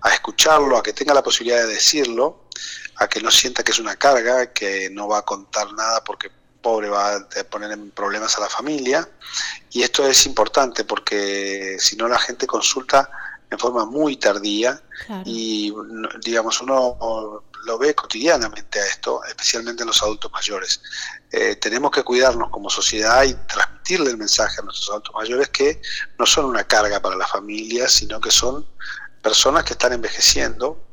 a 0.00 0.08
escucharlo, 0.14 0.78
a 0.78 0.82
que 0.82 0.94
tenga 0.94 1.12
la 1.12 1.22
posibilidad 1.22 1.58
de 1.58 1.74
decirlo, 1.74 2.44
a 2.96 3.08
que 3.08 3.20
no 3.20 3.30
sienta 3.30 3.62
que 3.62 3.72
es 3.72 3.78
una 3.78 3.96
carga, 3.96 4.54
que 4.54 4.88
no 4.90 5.06
va 5.06 5.18
a 5.18 5.22
contar 5.22 5.70
nada 5.74 6.02
porque 6.02 6.30
pobre 6.60 6.88
va 6.88 7.16
a 7.16 7.44
poner 7.50 7.72
en 7.72 7.90
problemas 7.90 8.36
a 8.36 8.40
la 8.40 8.48
familia. 8.48 9.08
Y 9.70 9.82
esto 9.82 10.06
es 10.06 10.26
importante 10.26 10.84
porque 10.84 11.76
si 11.78 11.96
no 11.96 12.08
la 12.08 12.18
gente 12.18 12.46
consulta 12.46 13.10
en 13.50 13.58
forma 13.58 13.86
muy 13.86 14.16
tardía 14.16 14.80
y 15.24 15.72
digamos 16.22 16.60
uno 16.60 17.42
lo 17.64 17.78
ve 17.78 17.94
cotidianamente 17.94 18.80
a 18.80 18.86
esto, 18.86 19.22
especialmente 19.24 19.82
en 19.82 19.88
los 19.88 20.02
adultos 20.02 20.30
mayores. 20.32 20.80
Eh, 21.30 21.56
tenemos 21.56 21.90
que 21.90 22.02
cuidarnos 22.02 22.50
como 22.50 22.70
sociedad 22.70 23.24
y 23.24 23.34
transmitirle 23.46 24.10
el 24.10 24.16
mensaje 24.16 24.60
a 24.60 24.64
nuestros 24.64 24.88
adultos 24.90 25.14
mayores 25.14 25.48
que 25.48 25.80
no 26.18 26.24
son 26.24 26.46
una 26.46 26.64
carga 26.64 27.00
para 27.00 27.16
la 27.16 27.26
familia, 27.26 27.88
sino 27.88 28.20
que 28.20 28.30
son 28.30 28.66
personas 29.22 29.64
que 29.64 29.74
están 29.74 29.92
envejeciendo 29.92 30.87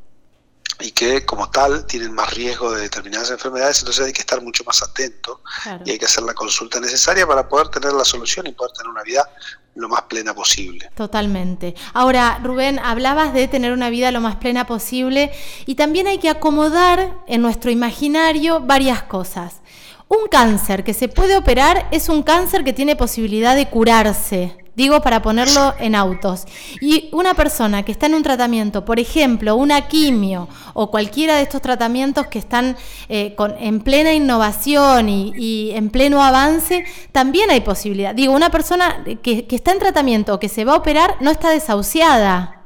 y 0.80 0.90
que 0.90 1.24
como 1.24 1.50
tal 1.50 1.86
tienen 1.86 2.12
más 2.12 2.32
riesgo 2.34 2.72
de 2.72 2.82
determinadas 2.82 3.30
enfermedades, 3.30 3.78
entonces 3.80 4.06
hay 4.06 4.12
que 4.12 4.20
estar 4.20 4.42
mucho 4.42 4.64
más 4.64 4.82
atento 4.82 5.40
y 5.84 5.92
hay 5.92 5.98
que 5.98 6.04
hacer 6.04 6.24
la 6.24 6.34
consulta 6.34 6.80
necesaria 6.80 7.26
para 7.26 7.48
poder 7.48 7.68
tener 7.68 7.92
la 7.92 8.04
solución 8.04 8.46
y 8.46 8.52
poder 8.52 8.72
tener 8.72 8.90
una 8.90 9.02
vida 9.02 9.28
lo 9.74 9.88
más 9.88 10.02
plena 10.02 10.34
posible. 10.34 10.90
Totalmente. 10.94 11.74
Ahora, 11.92 12.40
Rubén, 12.42 12.78
hablabas 12.78 13.32
de 13.32 13.46
tener 13.46 13.72
una 13.72 13.90
vida 13.90 14.10
lo 14.10 14.20
más 14.20 14.36
plena 14.36 14.66
posible 14.66 15.30
y 15.66 15.74
también 15.74 16.06
hay 16.06 16.18
que 16.18 16.30
acomodar 16.30 17.22
en 17.26 17.42
nuestro 17.42 17.70
imaginario 17.70 18.60
varias 18.60 19.02
cosas. 19.02 19.60
Un 20.08 20.28
cáncer 20.30 20.84
que 20.84 20.94
se 20.94 21.08
puede 21.08 21.36
operar 21.36 21.88
es 21.90 22.08
un 22.08 22.22
cáncer 22.22 22.64
que 22.64 22.72
tiene 22.72 22.96
posibilidad 22.96 23.56
de 23.56 23.68
curarse. 23.68 24.65
Digo 24.76 25.00
para 25.00 25.22
ponerlo 25.22 25.74
en 25.78 25.94
autos. 25.94 26.44
Y 26.82 27.08
una 27.12 27.32
persona 27.32 27.82
que 27.82 27.92
está 27.92 28.06
en 28.06 28.14
un 28.14 28.22
tratamiento, 28.22 28.84
por 28.84 29.00
ejemplo, 29.00 29.56
una 29.56 29.88
quimio 29.88 30.50
o 30.74 30.90
cualquiera 30.90 31.36
de 31.36 31.42
estos 31.42 31.62
tratamientos 31.62 32.26
que 32.26 32.38
están 32.38 32.76
eh, 33.08 33.34
con, 33.34 33.56
en 33.58 33.80
plena 33.80 34.12
innovación 34.12 35.08
y, 35.08 35.70
en 35.70 35.88
pleno 35.88 36.22
avance, 36.22 36.84
también 37.10 37.50
hay 37.50 37.62
posibilidad. 37.62 38.14
Digo, 38.14 38.34
una 38.34 38.50
persona 38.50 39.02
que, 39.22 39.46
está 39.50 39.72
en 39.72 39.78
tratamiento 39.78 40.34
o 40.34 40.38
que 40.38 40.50
se 40.50 40.66
va 40.66 40.74
a 40.74 40.76
operar 40.76 41.16
no 41.20 41.30
está 41.30 41.48
desahuciada. 41.48 42.62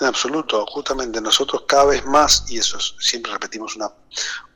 En 0.00 0.06
absoluto, 0.06 0.64
justamente 0.66 1.20
nosotros 1.20 1.64
cada 1.68 1.84
vez 1.84 2.06
más, 2.06 2.44
y 2.48 2.56
eso 2.56 2.78
siempre 2.80 3.32
repetimos 3.32 3.76
una, 3.76 3.90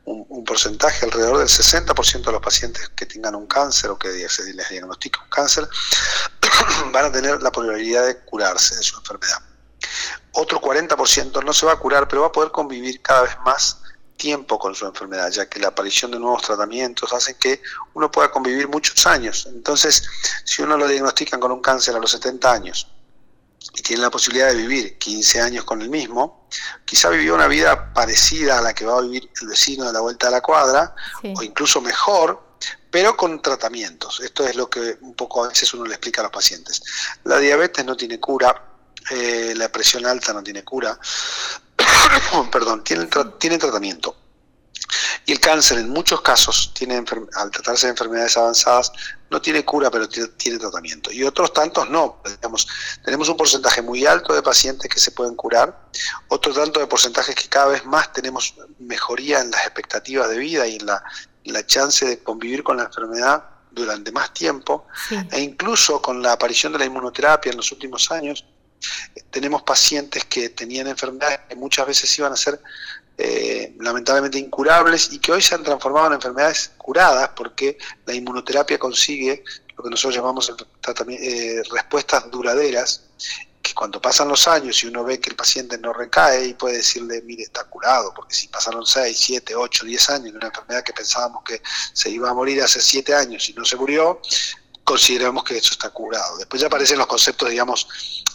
un, 0.06 0.44
porcentaje, 0.44 1.04
alrededor 1.04 1.38
del 1.38 1.48
60% 1.48 2.24
de 2.24 2.32
los 2.32 2.40
pacientes 2.40 2.90
que 2.90 3.06
tengan 3.06 3.34
un 3.34 3.46
cáncer 3.46 3.90
o 3.90 3.98
que 3.98 4.28
se 4.28 4.52
les 4.52 4.68
diagnostique 4.68 5.18
un 5.22 5.28
cáncer, 5.28 5.68
van 6.92 7.06
a 7.06 7.12
tener 7.12 7.42
la 7.42 7.50
probabilidad 7.50 8.06
de 8.06 8.20
curarse 8.20 8.76
de 8.76 8.82
su 8.82 8.96
enfermedad. 8.96 9.38
Otro 10.32 10.60
40% 10.60 11.44
no 11.44 11.52
se 11.52 11.66
va 11.66 11.72
a 11.72 11.76
curar, 11.76 12.08
pero 12.08 12.22
va 12.22 12.28
a 12.28 12.32
poder 12.32 12.50
convivir 12.50 13.00
cada 13.02 13.22
vez 13.22 13.36
más 13.44 13.80
tiempo 14.16 14.58
con 14.58 14.74
su 14.74 14.86
enfermedad, 14.86 15.30
ya 15.30 15.48
que 15.48 15.60
la 15.60 15.68
aparición 15.68 16.10
de 16.10 16.18
nuevos 16.18 16.42
tratamientos 16.42 17.12
hace 17.12 17.36
que 17.36 17.60
uno 17.94 18.10
pueda 18.10 18.30
convivir 18.30 18.68
muchos 18.68 19.06
años. 19.06 19.46
Entonces, 19.46 20.04
si 20.44 20.62
uno 20.62 20.76
lo 20.76 20.88
diagnostican 20.88 21.40
con 21.40 21.52
un 21.52 21.60
cáncer 21.60 21.94
a 21.94 21.98
los 21.98 22.10
70 22.12 22.52
años, 22.52 22.88
y 23.72 23.82
tiene 23.82 24.02
la 24.02 24.10
posibilidad 24.10 24.48
de 24.48 24.56
vivir 24.56 24.98
15 24.98 25.40
años 25.40 25.64
con 25.64 25.80
el 25.80 25.88
mismo, 25.88 26.46
quizá 26.84 27.08
vivió 27.08 27.34
una 27.34 27.48
vida 27.48 27.92
parecida 27.92 28.58
a 28.58 28.60
la 28.60 28.74
que 28.74 28.84
va 28.84 28.98
a 28.98 29.00
vivir 29.00 29.30
el 29.40 29.48
vecino 29.48 29.84
de 29.86 29.92
la 29.92 30.00
vuelta 30.00 30.26
de 30.26 30.32
la 30.32 30.40
cuadra, 30.40 30.94
o 31.36 31.42
incluso 31.42 31.80
mejor, 31.80 32.43
pero 32.90 33.16
con 33.16 33.42
tratamientos. 33.42 34.20
Esto 34.20 34.46
es 34.46 34.56
lo 34.56 34.70
que 34.70 34.98
un 35.00 35.14
poco 35.14 35.44
a 35.44 35.48
veces 35.48 35.72
uno 35.74 35.84
le 35.84 35.94
explica 35.94 36.20
a 36.20 36.24
los 36.24 36.32
pacientes. 36.32 36.82
La 37.24 37.38
diabetes 37.38 37.84
no 37.84 37.96
tiene 37.96 38.20
cura, 38.20 38.62
eh, 39.10 39.52
la 39.56 39.70
presión 39.70 40.06
alta 40.06 40.32
no 40.32 40.42
tiene 40.42 40.62
cura, 40.64 40.98
perdón, 42.52 42.84
tiene, 42.84 43.08
tiene 43.38 43.58
tratamiento. 43.58 44.16
Y 45.26 45.32
el 45.32 45.40
cáncer 45.40 45.78
en 45.78 45.88
muchos 45.88 46.20
casos, 46.20 46.72
tiene 46.74 46.96
al 46.96 47.50
tratarse 47.50 47.86
de 47.86 47.92
enfermedades 47.92 48.36
avanzadas, 48.36 48.92
no 49.30 49.40
tiene 49.40 49.64
cura, 49.64 49.90
pero 49.90 50.08
tiene, 50.08 50.58
tratamiento. 50.58 51.10
Y 51.10 51.24
otros 51.24 51.52
tantos 51.52 51.88
no. 51.88 52.20
Digamos, 52.24 52.68
tenemos 53.04 53.28
un 53.28 53.36
porcentaje 53.36 53.80
muy 53.80 54.04
alto 54.04 54.34
de 54.34 54.42
pacientes 54.42 54.90
que 54.90 55.00
se 55.00 55.12
pueden 55.12 55.34
curar, 55.34 55.88
otro 56.28 56.52
tanto 56.52 56.80
de 56.80 56.86
porcentajes 56.86 57.34
que 57.34 57.48
cada 57.48 57.66
vez 57.66 57.84
más 57.86 58.12
tenemos 58.12 58.54
mejoría 58.78 59.40
en 59.40 59.50
las 59.50 59.62
expectativas 59.64 60.28
de 60.28 60.38
vida 60.38 60.66
y 60.66 60.76
en 60.76 60.86
la, 60.86 61.02
la 61.44 61.66
chance 61.66 62.06
de 62.06 62.18
convivir 62.18 62.62
con 62.62 62.76
la 62.76 62.84
enfermedad 62.84 63.44
durante 63.70 64.12
más 64.12 64.32
tiempo, 64.32 64.86
e 65.30 65.40
incluso 65.40 66.00
con 66.00 66.22
la 66.22 66.32
aparición 66.32 66.72
de 66.72 66.78
la 66.78 66.84
inmunoterapia 66.84 67.50
en 67.50 67.56
los 67.56 67.72
últimos 67.72 68.10
años, 68.10 68.44
tenemos 69.30 69.62
pacientes 69.62 70.24
que 70.24 70.50
tenían 70.50 70.86
enfermedades 70.86 71.40
que 71.48 71.56
muchas 71.56 71.86
veces 71.86 72.18
iban 72.18 72.32
a 72.32 72.36
ser 72.36 72.60
eh, 73.16 73.74
lamentablemente 73.78 74.38
incurables 74.38 75.12
y 75.12 75.18
que 75.18 75.32
hoy 75.32 75.40
se 75.40 75.54
han 75.54 75.62
transformado 75.62 76.08
en 76.08 76.12
enfermedades 76.14 76.72
curadas 76.76 77.30
porque 77.36 77.78
la 78.06 78.14
inmunoterapia 78.14 78.78
consigue 78.78 79.44
lo 79.76 79.84
que 79.84 79.90
nosotros 79.90 80.16
llamamos 80.16 80.52
eh, 81.08 81.62
respuestas 81.72 82.30
duraderas 82.30 83.04
que 83.64 83.72
cuando 83.72 83.98
pasan 83.98 84.28
los 84.28 84.46
años 84.46 84.84
y 84.84 84.88
uno 84.88 85.02
ve 85.04 85.18
que 85.18 85.30
el 85.30 85.36
paciente 85.36 85.78
no 85.78 85.94
recae 85.94 86.48
y 86.48 86.52
puede 86.52 86.76
decirle, 86.76 87.22
mire, 87.22 87.44
está 87.44 87.64
curado, 87.64 88.12
porque 88.14 88.34
si 88.34 88.48
pasaron 88.48 88.84
6, 88.84 89.16
7, 89.18 89.56
8, 89.56 89.86
10 89.86 90.10
años 90.10 90.32
de 90.32 90.36
una 90.36 90.48
enfermedad 90.48 90.84
que 90.84 90.92
pensábamos 90.92 91.42
que 91.44 91.62
se 91.94 92.10
iba 92.10 92.28
a 92.28 92.34
morir 92.34 92.60
hace 92.62 92.78
7 92.78 93.14
años 93.14 93.48
y 93.48 93.54
no 93.54 93.64
se 93.64 93.76
murió, 93.76 94.20
consideramos 94.84 95.44
que 95.44 95.56
eso 95.56 95.72
está 95.72 95.88
curado. 95.88 96.36
Después 96.36 96.60
ya 96.60 96.66
aparecen 96.66 96.98
los 96.98 97.06
conceptos, 97.06 97.48
digamos, 97.48 97.88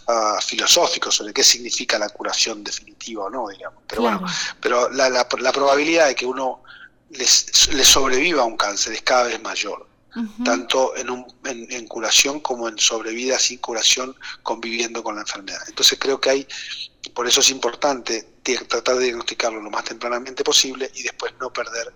uh, 0.07 0.41
filosóficos 0.41 1.13
sobre 1.13 1.31
qué 1.31 1.43
significa 1.43 1.99
la 1.99 2.09
curación 2.09 2.63
definitiva 2.63 3.25
o 3.25 3.29
no, 3.29 3.49
digamos. 3.49 3.83
Pero 3.87 4.01
bueno, 4.01 4.25
pero 4.59 4.89
la, 4.89 5.11
la, 5.11 5.27
probabilidad 5.27 6.07
de 6.07 6.15
que 6.15 6.25
uno 6.25 6.63
le 7.11 7.83
sobreviva 7.83 8.41
a 8.41 8.45
un 8.45 8.57
cáncer 8.57 8.93
es 8.93 9.03
cada 9.03 9.25
vez 9.25 9.39
mayor 9.43 9.88
tanto 10.43 10.95
en, 10.95 11.09
un, 11.09 11.25
en, 11.45 11.87
curación 11.87 12.39
como 12.39 12.67
en 12.67 12.77
sobrevida 12.77 13.37
sin 13.37 13.59
curación 13.59 14.15
conviviendo 14.43 15.03
con 15.03 15.15
la 15.15 15.21
enfermedad. 15.21 15.61
Entonces 15.67 15.97
creo 15.99 16.19
que 16.19 16.29
hay, 16.29 16.47
por 17.13 17.27
eso 17.27 17.41
es 17.41 17.49
importante 17.49 18.27
tratar 18.67 18.95
de 18.97 19.05
diagnosticarlo 19.05 19.61
lo 19.61 19.69
más 19.69 19.83
tempranamente 19.83 20.43
posible 20.43 20.91
y 20.95 21.03
después 21.03 21.33
no 21.39 21.53
perder 21.53 21.93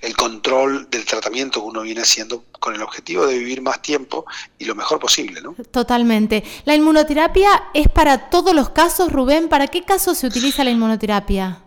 el 0.00 0.16
control 0.16 0.88
del 0.90 1.04
tratamiento 1.04 1.60
que 1.60 1.66
uno 1.66 1.82
viene 1.82 2.02
haciendo 2.02 2.44
con 2.58 2.74
el 2.74 2.82
objetivo 2.82 3.26
de 3.26 3.38
vivir 3.38 3.62
más 3.62 3.80
tiempo 3.80 4.26
y 4.58 4.64
lo 4.64 4.74
mejor 4.74 4.98
posible. 4.98 5.40
¿no? 5.40 5.54
Totalmente. 5.70 6.44
¿La 6.64 6.74
inmunoterapia 6.74 7.70
es 7.72 7.88
para 7.88 8.28
todos 8.28 8.54
los 8.54 8.70
casos, 8.70 9.12
Rubén? 9.12 9.48
¿Para 9.48 9.68
qué 9.68 9.84
casos 9.84 10.18
se 10.18 10.26
utiliza 10.26 10.64
la 10.64 10.70
inmunoterapia? 10.70 11.62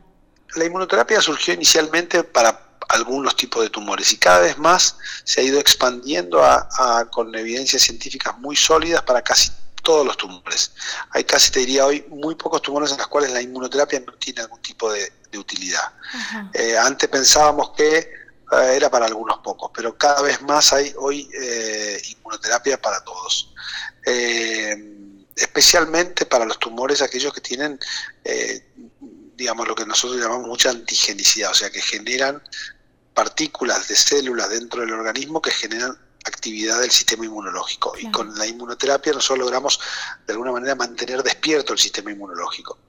La 0.56 0.66
inmunoterapia 0.66 1.22
surgió 1.22 1.54
inicialmente 1.54 2.24
para 2.24 2.65
algunos 2.90 3.36
tipos 3.36 3.64
de 3.64 3.70
tumores 3.70 4.12
y 4.14 4.18
cada 4.18 4.40
vez 4.40 4.58
más 4.58 4.98
se 5.24 5.42
ha 5.42 5.44
ido 5.44 5.60
expandiendo 5.60 6.44
a, 6.44 7.08
con 7.12 7.34
evidencias 7.36 7.82
científicas 7.84 8.38
muy 8.40 8.56
sólidas 8.56 9.02
para 9.04 9.22
casi 9.22 9.52
todos 9.82 10.06
los 10.06 10.18
tumores. 10.18 10.72
Hay 11.12 11.24
casi, 11.24 11.52
te 11.52 11.60
diría 11.60 11.86
hoy, 11.86 12.06
muy 12.10 12.36
pocos 12.36 12.62
tumores 12.62 12.92
en 12.92 12.98
los 12.98 13.08
cuales 13.08 13.32
la 13.32 13.42
inmunoterapia 13.42 14.00
no 14.00 14.14
tiene 14.14 14.42
algún 14.42 14.62
tipo 14.62 14.92
de, 14.92 15.12
utilidad. 15.36 15.92
Eh, 16.54 16.78
antes 16.78 17.10
pensábamos 17.10 17.72
que 17.72 17.98
eh, 17.98 18.74
era 18.74 18.90
para 18.90 19.06
algunos 19.06 19.40
pocos, 19.40 19.70
pero 19.76 19.98
cada 19.98 20.22
vez 20.22 20.42
más 20.44 20.72
hay 20.72 20.94
hoy 20.98 21.30
eh, 21.38 22.02
inmunoterapia 22.10 22.82
para 22.82 23.04
todos. 23.04 23.54
especialmente 25.36 26.26
para 26.26 26.46
los 26.46 26.58
tumores 26.58 27.02
aquellos 27.02 27.34
que 27.34 27.42
tienen 27.42 27.78
digamos, 29.36 29.68
lo 29.68 29.76
que 29.76 29.86
nosotros 29.86 30.20
llamamos 30.20 30.48
mucha 30.48 30.70
antigenicidad, 30.70 31.52
o 31.52 31.56
sea, 31.56 31.70
que 31.70 31.82
generan 31.82 32.42
partículas 33.14 33.88
de 33.88 33.96
células 33.96 34.50
dentro 34.50 34.82
del 34.82 34.94
organismo 34.94 35.42
que 35.42 35.52
generan 35.52 35.98
actividad 36.26 36.82
del 36.82 36.92
sistema 36.92 37.26
inmunológico. 37.26 37.94
Y 38.00 38.10
con 38.12 38.38
la 38.38 38.46
inmunoterapia 38.46 39.14
nosotros 39.14 39.40
logramos 39.40 39.80
de 40.26 40.34
alguna 40.34 40.52
manera 40.52 40.76
mantener 40.76 41.24
despierto 41.24 41.74
el 41.74 41.80
sistema 41.80 42.12
inmunológico. 42.12 42.80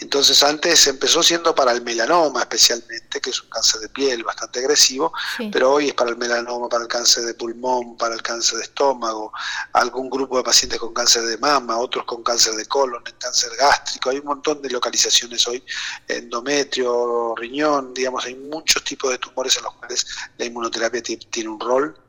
Entonces 0.00 0.42
antes 0.42 0.86
empezó 0.86 1.22
siendo 1.22 1.54
para 1.54 1.72
el 1.72 1.82
melanoma 1.82 2.40
especialmente, 2.40 3.20
que 3.20 3.30
es 3.30 3.42
un 3.42 3.48
cáncer 3.50 3.80
de 3.80 3.88
piel 3.88 4.22
bastante 4.22 4.60
agresivo, 4.60 5.12
pero 5.52 5.72
hoy 5.72 5.88
es 5.88 5.94
para 5.94 6.10
el 6.10 6.16
melanoma, 6.16 6.68
para 6.68 6.84
el 6.84 6.88
cáncer 6.88 7.24
de 7.24 7.34
pulmón, 7.34 7.96
para 7.96 8.14
el 8.14 8.22
cáncer 8.22 8.58
de 8.58 8.64
estómago, 8.64 9.32
algún 9.72 10.08
grupo 10.08 10.36
de 10.36 10.44
pacientes 10.44 10.78
con 10.78 10.94
cáncer 10.94 11.22
de 11.24 11.36
mama, 11.38 11.76
otros 11.78 12.04
con 12.04 12.22
cáncer 12.22 12.54
de 12.54 12.66
colon, 12.66 13.02
cáncer 13.18 13.50
gástrico, 13.58 14.10
hay 14.10 14.18
un 14.18 14.26
montón 14.26 14.62
de 14.62 14.70
localizaciones 14.70 15.46
hoy, 15.48 15.64
endometrio, 16.06 17.34
riñón, 17.36 17.92
digamos, 17.92 18.24
hay 18.24 18.34
muchos 18.34 18.84
tipos 18.84 19.10
de 19.10 19.18
tumores 19.18 19.56
en 19.56 19.64
los 19.64 19.74
cuales 19.74 20.06
la 20.38 20.44
inmunoterapia 20.44 21.02
tiene 21.02 21.48
un 21.48 21.60
rol 21.60 22.03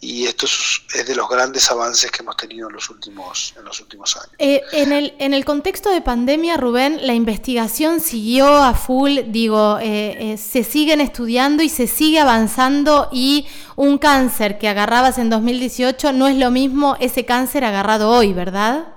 y 0.00 0.24
esto 0.24 0.46
es, 0.46 1.06
de 1.06 1.14
los 1.14 1.28
grandes 1.28 1.70
avances 1.70 2.10
que 2.10 2.22
hemos 2.22 2.36
tenido 2.36 2.68
en 2.68 2.74
los 2.74 2.90
últimos, 2.90 3.54
en 3.56 3.64
los 3.64 3.80
últimos 3.80 4.16
años. 4.16 4.32
Eh, 4.38 4.60
en, 4.72 4.92
el, 4.92 5.14
en 5.18 5.32
el 5.32 5.44
contexto 5.44 5.90
de 5.90 6.00
pandemia, 6.00 6.56
Rubén, 6.56 7.06
la 7.06 7.14
investigación 7.14 8.00
siguió 8.00 8.48
a 8.48 8.74
full, 8.74 9.18
digo, 9.28 9.78
eh, 9.80 10.32
eh, 10.32 10.38
se 10.38 10.64
siguen 10.64 11.00
estudiando 11.00 11.62
y 11.62 11.68
se 11.68 11.86
sigue 11.86 12.18
avanzando 12.18 13.10
y 13.12 13.46
un 13.76 13.98
cáncer 13.98 14.58
que 14.58 14.66
agarrabas 14.66 15.18
en 15.18 15.30
2018 15.30 16.12
no 16.12 16.26
es 16.26 16.36
lo 16.36 16.50
mismo 16.50 16.96
ese 16.98 17.24
cáncer 17.24 17.64
agarrado 17.64 18.10
hoy, 18.10 18.32
¿verdad? 18.32 18.88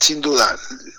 Sin 0.00 0.22
duda, 0.22 0.58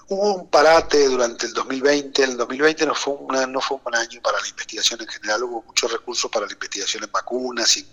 hubo 0.10 0.36
un 0.36 0.48
parate 0.48 1.08
durante 1.08 1.48
el 1.48 1.54
2020. 1.54 2.24
El 2.24 2.38
2020 2.38 2.86
no 2.86 2.94
fue, 2.94 3.16
una, 3.16 3.48
no 3.48 3.60
fue 3.60 3.78
un 3.78 3.84
buen 3.84 3.96
año 3.96 4.22
para 4.22 4.40
la 4.40 4.48
investigación 4.48 5.02
en 5.02 5.08
general. 5.08 5.44
Hubo 5.44 5.64
muchos 5.64 5.92
recursos 5.92 6.30
para 6.30 6.46
la 6.46 6.54
investigación 6.54 7.04
en 7.04 7.12
vacunas 7.12 7.78
y 7.78 7.88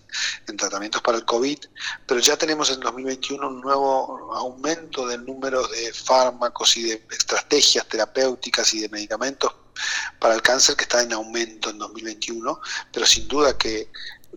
en 0.47 0.57
tratamientos 0.59 1.01
para 1.01 1.17
el 1.17 1.25
COVID, 1.25 1.59
pero 2.07 2.21
ya 2.21 2.37
tenemos 2.37 2.69
en 2.71 2.81
2021 2.81 3.49
un 3.49 3.61
nuevo 3.63 4.35
aumento 4.35 5.07
del 5.07 5.25
número 5.25 5.67
de 5.69 5.95
fármacos 5.95 6.77
y 6.77 6.83
de 6.83 7.07
estrategias 7.11 7.89
terapéuticas 7.89 8.75
y 8.75 8.81
de 8.81 8.91
medicamentos 8.91 9.55
para 10.19 10.35
el 10.35 10.43
cáncer 10.43 10.77
que 10.77 10.83
está 10.83 11.03
en 11.03 11.15
aumento 11.15 11.71
en 11.71 11.79
2021, 11.79 12.61
pero 12.93 13.07
sin 13.07 13.27
duda 13.29 13.57
que 13.57 13.91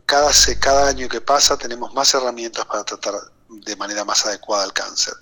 cada, 0.06 0.32
cada 0.60 0.88
año 0.88 1.10
que 1.10 1.20
pasa 1.20 1.58
tenemos 1.58 1.94
más 1.94 2.14
herramientas 2.14 2.66
para 2.66 2.86
tratar 2.86 3.16
de 3.52 3.76
manera 3.76 4.06
más 4.06 4.26
adecuada 4.26 4.64
al 4.64 4.74
cáncer. 4.74 5.14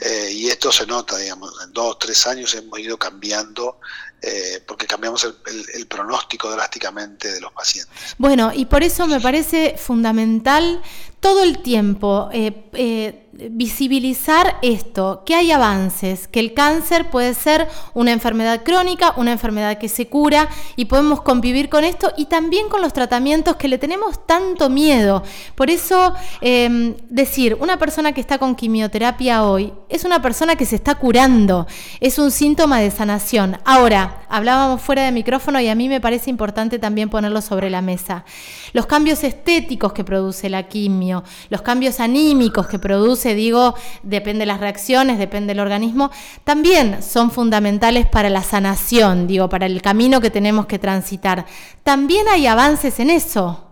Eh, 0.00 0.30
y 0.32 0.48
esto 0.48 0.70
se 0.70 0.86
nota, 0.86 1.16
digamos, 1.16 1.52
en 1.64 1.72
dos, 1.72 1.98
tres 1.98 2.26
años 2.26 2.54
hemos 2.54 2.78
ido 2.78 2.98
cambiando 2.98 3.78
eh, 4.20 4.62
porque 4.66 4.86
cambiamos 4.86 5.26
el, 5.74 5.86
pronóstico 5.86 6.50
drásticamente 6.50 7.32
de 7.32 7.40
los 7.40 7.52
pacientes. 7.52 8.14
Bueno, 8.18 8.52
y 8.54 8.66
por 8.66 8.82
eso 8.84 9.06
me 9.06 9.20
parece 9.20 9.76
fundamental 9.76 10.80
todo 11.22 11.44
el 11.44 11.60
tiempo 11.60 12.28
eh, 12.32 13.22
visibilizar 13.50 14.58
esto, 14.62 15.22
que 15.24 15.34
hay 15.34 15.50
avances, 15.52 16.28
que 16.28 16.40
el 16.40 16.52
cáncer 16.52 17.10
puede 17.10 17.34
ser 17.34 17.68
una 17.94 18.12
enfermedad 18.12 18.62
crónica, 18.62 19.14
una 19.16 19.32
enfermedad 19.32 19.78
que 19.78 19.88
se 19.88 20.08
cura 20.08 20.48
y 20.76 20.84
podemos 20.86 21.22
convivir 21.22 21.68
con 21.68 21.84
esto 21.84 22.12
y 22.16 22.26
también 22.26 22.68
con 22.68 22.82
los 22.82 22.92
tratamientos 22.92 23.56
que 23.56 23.68
le 23.68 23.78
tenemos 23.78 24.26
tanto 24.26 24.68
miedo. 24.68 25.22
Por 25.54 25.70
eso 25.70 26.14
em, 26.40 26.94
decir, 27.08 27.56
una 27.60 27.78
persona 27.78 28.12
que 28.12 28.20
está 28.20 28.38
con 28.38 28.54
quimioterapia 28.54 29.44
hoy 29.44 29.72
es 29.88 30.04
una 30.04 30.20
persona 30.20 30.56
que 30.56 30.66
se 30.66 30.76
está 30.76 30.96
curando, 30.96 31.66
es 32.00 32.18
un 32.18 32.30
síntoma 32.30 32.80
de 32.80 32.90
sanación. 32.90 33.58
Ahora, 33.64 34.24
hablábamos 34.28 34.82
fuera 34.82 35.04
de 35.04 35.12
micrófono 35.12 35.60
y 35.60 35.68
a 35.68 35.74
mí 35.74 35.88
me 35.88 36.00
parece 36.00 36.30
importante 36.30 36.78
también 36.78 37.08
ponerlo 37.08 37.40
sobre 37.40 37.70
la 37.70 37.80
mesa. 37.80 38.24
Los 38.72 38.86
cambios 38.86 39.24
estéticos 39.24 39.92
que 39.92 40.04
produce 40.04 40.48
la 40.48 40.68
quimio, 40.68 41.11
los 41.50 41.62
cambios 41.62 42.00
anímicos 42.00 42.66
que 42.66 42.78
produce 42.78 43.34
digo, 43.34 43.74
depende 44.02 44.40
de 44.40 44.46
las 44.46 44.60
reacciones, 44.60 45.18
depende 45.18 45.52
del 45.52 45.60
organismo, 45.60 46.10
también 46.44 47.02
son 47.02 47.30
fundamentales 47.30 48.06
para 48.06 48.30
la 48.30 48.42
sanación, 48.42 49.26
digo, 49.26 49.48
para 49.48 49.66
el 49.66 49.82
camino 49.82 50.20
que 50.20 50.30
tenemos 50.30 50.66
que 50.66 50.78
transitar. 50.78 51.46
También 51.82 52.28
hay 52.28 52.46
avances 52.46 52.98
en 53.00 53.10
eso. 53.10 53.68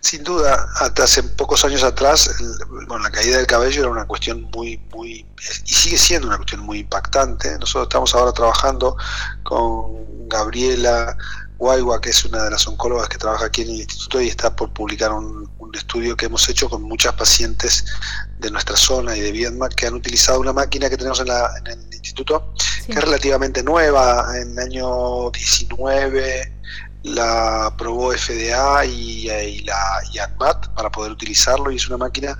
Sin 0.00 0.24
duda, 0.24 0.66
hasta 0.80 1.04
hace 1.04 1.22
pocos 1.22 1.64
años 1.64 1.84
atrás, 1.84 2.28
la 2.88 3.10
caída 3.10 3.36
del 3.36 3.46
cabello 3.46 3.82
era 3.82 3.90
una 3.90 4.04
cuestión 4.04 4.42
muy, 4.52 4.76
muy, 4.92 5.24
y 5.64 5.74
sigue 5.74 5.96
siendo 5.96 6.26
una 6.26 6.36
cuestión 6.36 6.60
muy 6.62 6.80
impactante. 6.80 7.56
Nosotros 7.58 7.84
estamos 7.84 8.14
ahora 8.14 8.32
trabajando 8.32 8.96
con 9.44 10.28
Gabriela 10.28 11.16
Guayua, 11.62 12.00
que 12.00 12.10
es 12.10 12.24
una 12.24 12.42
de 12.42 12.50
las 12.50 12.66
oncólogas 12.66 13.08
que 13.08 13.18
trabaja 13.18 13.44
aquí 13.44 13.62
en 13.62 13.70
el 13.70 13.82
instituto 13.82 14.20
y 14.20 14.26
está 14.26 14.56
por 14.56 14.72
publicar 14.72 15.12
un, 15.12 15.48
estudio 15.74 16.16
que 16.16 16.26
hemos 16.26 16.46
hecho 16.50 16.68
con 16.68 16.82
muchas 16.82 17.14
pacientes 17.14 17.86
de 18.38 18.50
nuestra 18.50 18.76
zona 18.76 19.16
y 19.16 19.20
de 19.20 19.32
Vietnam 19.32 19.70
que 19.70 19.86
han 19.86 19.94
utilizado 19.94 20.38
una 20.40 20.52
máquina 20.52 20.90
que 20.90 20.98
tenemos 20.98 21.20
en, 21.20 21.28
el 21.28 21.94
instituto, 21.94 22.52
que 22.86 22.92
es 22.92 23.00
relativamente 23.00 23.62
nueva, 23.62 24.26
en 24.36 24.52
el 24.52 24.58
año 24.58 25.30
19 25.30 26.52
la 27.04 27.66
aprobó 27.66 28.12
FDA 28.12 28.84
y, 28.84 29.60
la 29.64 30.02
y 30.12 30.18
ANMAT 30.18 30.74
para 30.74 30.90
poder 30.90 31.12
utilizarlo 31.12 31.70
y 31.70 31.76
es 31.76 31.86
una 31.88 31.96
máquina 31.96 32.36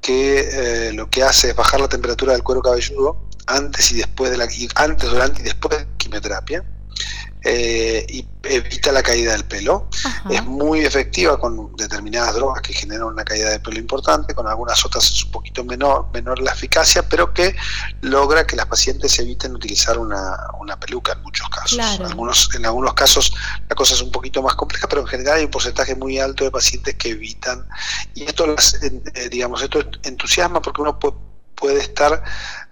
que 0.00 0.88
eh, 0.88 0.92
lo 0.92 1.08
que 1.08 1.22
hace 1.22 1.50
es 1.50 1.54
bajar 1.54 1.80
la 1.80 1.88
temperatura 1.88 2.32
del 2.32 2.42
cuero 2.42 2.62
cabelludo 2.62 3.28
antes 3.46 3.92
y 3.92 3.98
después 3.98 4.30
de 4.30 4.38
la 4.38 4.48
antes, 4.74 5.08
durante 5.08 5.42
y 5.42 5.44
después 5.44 5.78
de 5.78 5.84
la 5.84 5.96
quimioterapia 5.98 6.64
eh, 7.48 8.04
y 8.08 8.26
evita 8.42 8.90
la 8.90 9.04
caída 9.04 9.30
del 9.30 9.44
pelo. 9.44 9.88
Es 10.28 10.44
muy 10.44 10.80
efectiva 10.80 11.38
con 11.38 11.76
determinadas 11.76 12.34
drogas 12.34 12.60
que 12.60 12.72
generan 12.72 13.04
una 13.04 13.24
caída 13.24 13.50
de 13.50 13.60
pelo 13.60 13.78
importante, 13.78 14.34
con 14.34 14.48
algunas 14.48 14.84
otras 14.84 15.04
es 15.12 15.24
un 15.26 15.30
poquito 15.30 15.62
menor, 15.62 16.08
menor 16.12 16.40
la 16.40 16.50
eficacia, 16.50 17.08
pero 17.08 17.32
que 17.32 17.54
logra 18.00 18.44
que 18.48 18.56
las 18.56 18.66
pacientes 18.66 19.16
eviten 19.20 19.54
utilizar 19.54 19.96
una, 19.96 20.36
peluca 20.80 21.12
en 21.12 21.22
muchos 21.22 21.48
casos. 21.48 21.78
Algunos, 22.00 22.50
en 22.56 22.66
algunos 22.66 22.94
casos 22.94 23.32
la 23.68 23.76
cosa 23.76 23.94
es 23.94 24.02
un 24.02 24.10
poquito 24.10 24.42
más 24.42 24.56
compleja, 24.56 24.88
pero 24.88 25.02
en 25.02 25.06
general 25.06 25.38
hay 25.38 25.44
un 25.44 25.50
porcentaje 25.52 25.94
muy 25.94 26.18
alto 26.18 26.42
de 26.42 26.50
pacientes 26.50 26.96
que 26.96 27.10
evitan. 27.10 27.64
Y 28.14 28.24
esto, 28.24 28.44
eh, 28.82 29.28
digamos, 29.30 29.62
esto 29.62 29.80
entusiasma 30.02 30.60
porque 30.60 30.82
uno 30.82 30.98
puede, 30.98 31.78
estar 31.78 32.24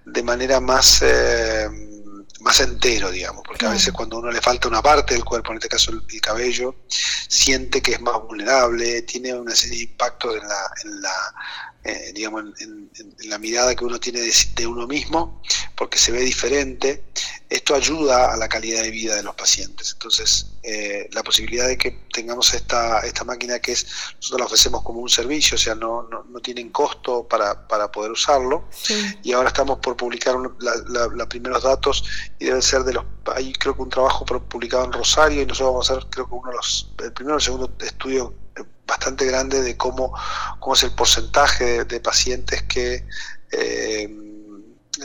de 0.05 0.23
manera 0.25 0.59
más... 0.59 1.01
Eh, 1.03 1.94
más 2.45 2.61
entero, 2.61 3.11
digamos, 3.11 3.43
porque 3.45 3.67
a 3.67 3.71
veces 3.71 3.93
cuando 3.93 4.17
a 4.17 4.19
uno 4.21 4.31
le 4.31 4.41
falta 4.41 4.69
una 4.69 4.83
parte 4.83 5.15
del 5.15 5.25
cuerpo, 5.25 5.51
en 5.51 5.59
este 5.59 5.69
caso 5.69 5.93
el, 5.93 6.21
cabello, 6.21 6.77
siente 6.89 7.81
que 7.81 7.93
es 7.93 8.01
más 8.01 8.21
vulnerable, 8.23 9.03
tiene 9.03 9.35
una 9.35 9.55
serie 9.55 9.79
de 9.79 9.85
impactos 9.85 10.37
en 10.37 10.47
la, 10.47 10.71
en 10.85 11.03
la 11.03 11.35
eh, 11.85 12.13
digamos, 12.15 12.45
en, 12.61 12.91
la 13.27 13.39
mirada 13.39 13.75
que 13.75 13.85
uno 13.85 14.01
tiene 14.01 14.21
de, 14.21 14.67
uno 14.67 14.87
mismo, 14.87 15.43
porque 15.77 15.99
se 15.99 16.13
ve 16.13 16.21
diferente. 16.21 17.05
Esto 17.51 17.75
ayuda 17.75 18.33
a 18.33 18.37
la 18.39 18.49
calidad 18.49 18.83
de 18.83 18.91
vida 18.91 19.17
de 19.17 19.23
los 19.23 19.35
pacientes. 19.35 19.93
Entonces, 19.93 20.47
eh, 20.63 21.11
la 21.13 21.23
posibilidad 21.23 21.69
de 21.69 21.77
que 21.77 21.91
tengamos 22.11 22.55
esta, 22.55 23.01
esta 23.01 23.25
máquina 23.25 23.59
que 23.59 23.73
es, 23.73 23.87
nosotros 24.17 24.41
la 24.41 24.47
ofrecemos 24.47 24.83
como 24.83 25.01
un 25.01 25.11
servicio, 25.11 25.57
o 25.57 25.59
sea, 25.59 25.75
no, 25.75 26.05
no, 26.05 26.25
no 26.25 26.41
tienen 26.41 26.71
costo 26.71 27.29
para, 27.29 27.69
para 27.69 27.93
poder 27.93 28.13
usarlo. 28.13 28.65
Y 29.23 29.33
ahora 29.33 29.49
estamos 29.49 29.79
por 29.81 29.95
publicar 29.95 30.37
los 30.37 31.27
primeros 31.29 31.63
datos 31.65 32.05
y 32.39 32.47
debe 32.47 32.63
ser 32.63 32.85
de 32.85 32.95
los, 32.95 33.05
hay 33.35 33.53
creo 33.53 33.77
que 33.77 33.83
un 33.83 33.91
trabajo 33.91 34.25
publicado 34.25 34.85
en 34.87 34.93
Rosario 34.93 35.43
y 35.43 35.47
nosotros 35.47 35.73
vamos 35.73 35.91
a 35.91 35.93
hacer 35.95 36.07
creo 36.11 36.29
que 36.29 36.35
uno 36.35 36.51
de 36.51 36.57
los, 36.57 36.95
el 37.03 37.13
primero 37.13 37.35
o 37.35 37.39
el 37.39 37.45
segundo 37.45 37.71
estudio 37.81 38.35
bastante 38.87 39.25
grande 39.25 39.63
de 39.63 39.77
cómo, 39.77 40.15
cómo 40.61 40.75
es 40.75 40.83
el 40.83 40.93
porcentaje 40.93 41.85
de, 41.85 42.01
pacientes 42.01 42.63
que 42.65 43.07
eh, 43.51 44.09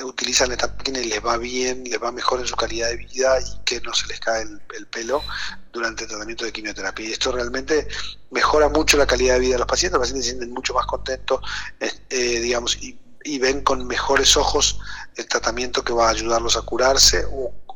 utilizan 0.04 0.52
esta 0.52 0.68
máquina 0.68 1.00
y 1.00 1.06
les 1.06 1.26
va 1.26 1.38
bien, 1.38 1.84
les 1.84 2.02
va 2.02 2.12
mejor 2.12 2.40
en 2.40 2.48
su 2.48 2.56
calidad 2.56 2.90
de 2.90 2.98
vida 2.98 3.40
y 3.40 3.64
que 3.66 3.82
no 3.82 3.94
se 3.94 4.08
les 4.08 4.20
cae 4.20 4.44
el, 4.44 4.88
pelo 4.88 5.24
durante 5.72 6.04
el 6.04 6.10
tratamiento 6.10 6.46
de 6.46 6.52
quimioterapia. 6.52 7.10
Y 7.10 7.12
esto 7.14 7.32
realmente 7.32 7.88
mejora 8.32 8.70
mucho 8.70 8.98
la 8.98 9.08
calidad 9.08 9.36
de 9.36 9.40
vida 9.40 9.54
de 9.54 9.60
los 9.60 9.68
pacientes, 9.68 9.94
los 9.94 10.02
pacientes 10.02 10.26
se 10.26 10.32
sienten 10.32 10.54
mucho 10.54 10.74
más 10.74 10.86
contentos, 10.86 11.42
eh, 11.80 12.40
digamos, 12.40 12.78
y, 12.82 12.98
ven 13.40 13.62
con 13.62 13.86
mejores 13.86 14.36
ojos 14.38 14.80
el 15.16 15.28
tratamiento 15.28 15.84
que 15.84 15.94
va 15.94 16.08
a 16.08 16.12
ayudarlos 16.12 16.58
a 16.58 16.62
curarse 16.64 17.26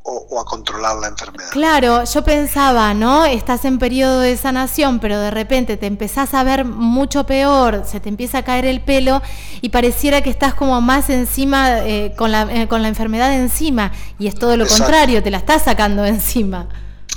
o, 0.03 0.39
a 0.39 0.45
controlar 0.45 0.97
la 0.97 1.07
enfermedad. 1.07 1.49
Claro, 1.51 2.03
yo 2.03 2.23
pensaba, 2.23 2.93
¿no? 2.93 3.25
Estás 3.25 3.65
en 3.65 3.79
periodo 3.79 4.19
de 4.19 4.35
sanación, 4.35 4.99
pero 4.99 5.17
de 5.19 5.31
repente 5.31 5.77
te 5.77 5.87
empezás 5.87 6.33
a 6.33 6.43
ver 6.43 6.65
mucho 6.65 7.25
peor, 7.25 7.83
se 7.85 7.99
te 7.99 8.09
empieza 8.09 8.39
a 8.39 8.43
caer 8.43 8.65
el 8.65 8.81
pelo 8.81 9.21
y 9.61 9.69
pareciera 9.69 10.21
que 10.21 10.29
estás 10.29 10.53
como 10.53 10.81
más 10.81 11.09
encima, 11.09 11.79
eh, 11.79 12.13
con, 12.17 12.31
la, 12.31 12.43
eh, 12.43 12.67
con 12.67 12.81
la 12.81 12.89
enfermedad 12.89 13.33
encima, 13.33 13.91
y 14.19 14.27
es 14.27 14.35
todo 14.35 14.57
lo 14.57 14.67
contrario, 14.67 15.23
te 15.23 15.31
la 15.31 15.37
estás 15.37 15.63
sacando 15.63 16.05
encima. 16.05 16.67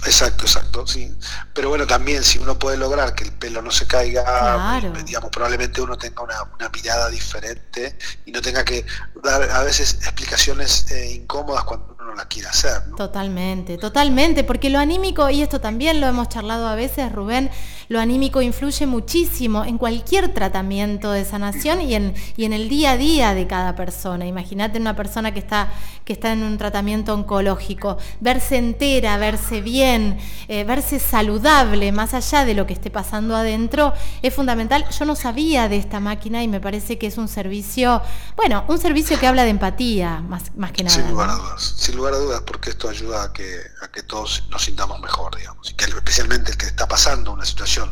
Exacto, 0.04 0.44
exacto, 0.44 0.86
sí. 0.86 1.12
Pero 1.52 1.68
bueno, 1.68 1.86
también 1.86 2.22
si 2.22 2.38
uno 2.38 2.58
puede 2.58 2.76
lograr 2.76 3.14
que 3.14 3.24
el 3.24 3.32
pelo 3.32 3.60
no 3.62 3.72
se 3.72 3.86
caiga, 3.86 4.80
digamos, 5.04 5.30
probablemente 5.30 5.80
uno 5.80 5.96
tenga 5.96 6.22
una, 6.22 6.68
mirada 6.68 7.08
diferente 7.10 7.98
y 8.24 8.30
no 8.30 8.40
tenga 8.40 8.64
que 8.64 8.84
dar 9.22 9.42
a 9.42 9.62
veces 9.62 9.94
explicaciones 9.94 10.90
eh, 10.92 11.12
incómodas 11.12 11.64
cuando 11.64 11.95
no 12.06 12.14
la 12.14 12.26
quiere 12.26 12.48
hacer. 12.48 12.82
Totalmente, 12.96 13.76
totalmente, 13.76 14.44
porque 14.44 14.70
lo 14.70 14.78
anímico, 14.78 15.28
y 15.28 15.42
esto 15.42 15.60
también 15.60 16.00
lo 16.00 16.06
hemos 16.06 16.28
charlado 16.28 16.68
a 16.68 16.74
veces, 16.74 17.12
Rubén, 17.12 17.50
lo 17.88 18.00
anímico 18.00 18.42
influye 18.42 18.86
muchísimo 18.86 19.64
en 19.64 19.78
cualquier 19.78 20.32
tratamiento 20.34 21.12
de 21.12 21.24
sanación 21.24 21.80
y 21.82 21.94
en, 21.94 22.14
y 22.36 22.44
en 22.44 22.52
el 22.52 22.68
día 22.68 22.92
a 22.92 22.96
día 22.96 23.34
de 23.34 23.46
cada 23.46 23.76
persona. 23.76 24.26
Imagínate 24.26 24.78
una 24.80 24.96
persona 24.96 25.32
que 25.32 25.38
está, 25.38 25.68
que 26.04 26.12
está 26.12 26.32
en 26.32 26.42
un 26.42 26.58
tratamiento 26.58 27.14
oncológico, 27.14 27.98
verse 28.20 28.56
entera, 28.56 29.16
verse 29.18 29.60
bien, 29.60 30.18
eh, 30.48 30.64
verse 30.64 30.98
saludable, 30.98 31.92
más 31.92 32.14
allá 32.14 32.44
de 32.44 32.54
lo 32.54 32.66
que 32.66 32.72
esté 32.72 32.90
pasando 32.90 33.36
adentro, 33.36 33.92
es 34.22 34.34
fundamental. 34.34 34.84
Yo 34.90 35.04
no 35.04 35.14
sabía 35.14 35.68
de 35.68 35.76
esta 35.76 36.00
máquina 36.00 36.42
y 36.42 36.48
me 36.48 36.60
parece 36.60 36.98
que 36.98 37.06
es 37.06 37.18
un 37.18 37.28
servicio, 37.28 38.02
bueno, 38.36 38.64
un 38.68 38.78
servicio 38.78 39.18
que 39.18 39.26
habla 39.26 39.44
de 39.44 39.50
empatía, 39.50 40.20
más, 40.20 40.56
más 40.56 40.72
que 40.72 40.82
nada. 40.82 40.96
Sin 40.96 41.10
lugar 41.10 41.30
a 41.30 41.34
dudas, 41.34 41.74
sin 41.76 41.95
lugar 41.96 42.14
a 42.14 42.18
dudas, 42.18 42.42
porque 42.46 42.70
esto 42.70 42.88
ayuda 42.88 43.24
a 43.24 43.32
que, 43.32 43.60
a 43.82 43.88
que 43.88 44.02
todos 44.02 44.44
nos 44.50 44.64
sintamos 44.64 45.00
mejor, 45.00 45.36
digamos, 45.36 45.70
y 45.70 45.74
que 45.74 45.86
especialmente 45.86 46.52
el 46.52 46.56
que 46.56 46.66
está 46.66 46.86
pasando 46.86 47.32
una 47.32 47.44
situación 47.44 47.90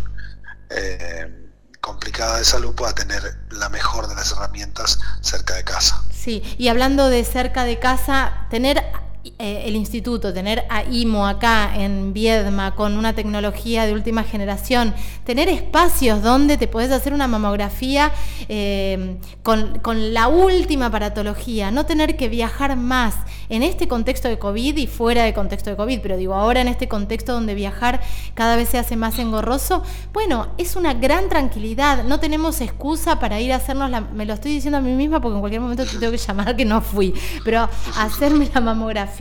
eh, 0.71 1.51
complicada 1.81 2.39
de 2.39 2.45
salud 2.45 2.75
pueda 2.75 2.95
tener 2.95 3.23
la 3.51 3.69
mejor 3.69 4.09
de 4.09 4.15
las 4.15 4.33
herramientas 4.33 4.99
cerca 5.21 5.55
de 5.55 5.65
casa. 5.65 6.03
Sí, 6.13 6.43
y 6.59 6.69
hablando 6.69 7.09
de 7.09 7.25
cerca 7.25 7.65
de 7.65 7.79
casa, 7.79 8.47
tener 8.49 8.83
eh, 9.38 9.62
el 9.64 9.75
instituto, 9.75 10.35
tener 10.35 10.64
a 10.69 10.85
IMO 10.85 11.26
acá 11.26 11.72
en 11.75 12.12
Viedma 12.12 12.75
con 12.75 12.99
una 12.99 13.14
tecnología 13.14 13.87
de 13.87 13.94
última 13.94 14.22
generación, 14.22 14.94
tener 15.25 15.49
espacios 15.49 16.22
donde 16.22 16.59
te 16.59 16.68
puedes 16.68 16.92
hacer 16.92 17.14
una 17.14 17.27
mamografía 17.27 18.12
eh, 18.51 19.16
con, 19.42 20.12
la 20.12 20.29
última 20.29 20.90
paratología, 20.90 21.70
no 21.70 21.87
tener 21.87 22.18
que 22.18 22.29
viajar 22.29 22.77
más 22.77 23.14
en 23.49 23.62
este 23.62 23.88
contexto 23.88 24.29
de 24.29 24.38
COVID 24.38 24.77
y 24.77 24.87
fuera 24.87 25.25
de 25.25 25.33
contexto 25.33 25.70
de 25.70 25.77
COVID, 25.77 26.01
pero 26.03 26.18
digo, 26.18 26.35
ahora 26.35 26.61
en 26.61 26.68
este 26.68 26.87
contexto 26.87 27.33
donde 27.33 27.55
viajar 27.55 28.03
cada 28.35 28.57
vez 28.57 28.68
se 28.68 28.79
hace 28.79 28.94
más 28.94 29.18
engorroso, 29.18 29.83
bueno, 30.12 30.49
es 30.59 30.77
una 30.77 30.92
gran 30.92 31.31
tranquilidad, 31.31 32.05
no 32.05 32.20
tenemos 32.20 32.61
excusa 32.61 33.18
para 33.18 33.40
ir 33.40 33.55
a 33.55 33.57
hacernos 33.57 33.90
la, 33.90 34.03
me 34.03 34.27
lo 34.27 34.35
estoy 34.35 34.53
diciendo 34.53 34.77
a 34.77 34.81
mí 34.83 34.92
misma 34.92 35.22
porque 35.22 35.37
en 35.37 35.40
cualquier 35.40 35.62
momento 35.62 35.87
te 35.87 35.96
tengo 35.96 36.12
que 36.12 36.18
llamar 36.18 36.55
que 36.55 36.66
no 36.66 36.83
fui, 36.83 37.14
pero 37.42 37.70
hacerme 37.96 38.51
la 38.53 38.61
mamografía 38.61 39.13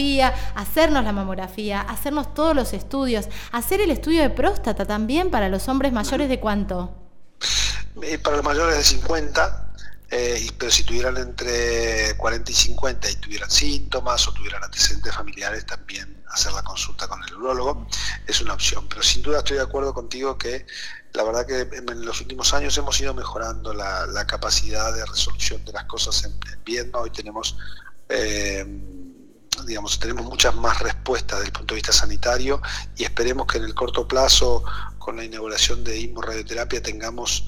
hacernos 0.56 1.04
la 1.04 1.12
mamografía, 1.12 1.82
hacernos 1.82 2.34
todos 2.34 2.56
los 2.56 2.74
estudios, 2.74 3.28
hacer 3.52 3.82
el 3.82 3.92
estudio 3.92 4.22
de 4.22 4.30
próstata 4.30 4.86
también 4.86 5.30
para 5.30 5.50
los 5.50 5.68
hombres 5.68 5.94
mayores 5.94 6.30
de 6.30 6.40
cuánto? 6.40 6.94
Eh, 8.02 8.18
para 8.18 8.38
los 8.38 8.46
mayores 8.46 8.78
de 8.78 8.84
50, 8.84 9.74
eh, 10.10 10.48
pero 10.58 10.72
si 10.72 10.84
tuvieran 10.84 11.18
entre 11.18 12.16
40 12.18 12.52
y 12.52 12.54
50 12.54 13.10
y 13.10 13.16
tuvieran 13.16 13.50
síntomas 13.50 14.28
o 14.28 14.34
tuvieran 14.34 14.64
antecedentes 14.64 15.14
familiares, 15.14 15.66
también 15.66 16.24
hacer 16.30 16.52
la 16.54 16.64
consulta 16.64 17.08
con 17.08 17.24
el 17.24 17.36
urólogo 17.36 17.88
es 18.28 18.42
una 18.42 18.54
opción. 18.54 18.88
Pero 18.90 19.04
sin 19.04 19.22
duda 19.22 19.40
estoy 19.40 19.58
de 19.58 19.64
acuerdo 19.64 19.94
contigo 19.94 20.38
que 20.38 20.66
la 21.14 21.24
verdad 21.24 21.46
que 21.46 21.62
en 21.76 22.06
los 22.06 22.22
últimos 22.22 22.54
años 22.54 22.78
hemos 22.78 23.00
ido 23.00 23.14
mejorando 23.14 23.74
la, 23.74 24.26
capacidad 24.26 24.94
de 24.94 25.06
resolución 25.06 25.64
de 25.66 25.74
las 25.74 25.84
cosas 25.86 26.24
en, 26.24 26.34
en 26.66 26.96
Hoy 26.96 27.12
tenemos 27.12 27.56
eh, 28.10 28.66
digamos, 29.66 30.00
tenemos 30.00 30.26
muchas 30.26 30.56
más 30.56 30.80
respuestas 30.80 31.40
desde 31.40 31.48
el 31.48 31.54
punto 31.54 31.74
de 31.74 31.80
vista 31.80 31.94
sanitario 31.94 32.62
y 32.98 33.04
esperemos 33.04 33.48
que 33.48 33.58
en 33.58 33.66
el 33.66 33.74
corto 33.74 34.08
plazo, 34.08 34.64
con 34.98 35.18
la 35.18 35.26
inauguración 35.26 35.84
de 35.84 36.00
IMO 36.00 36.22
Radioterapia, 36.22 36.82
tengamos 36.82 37.46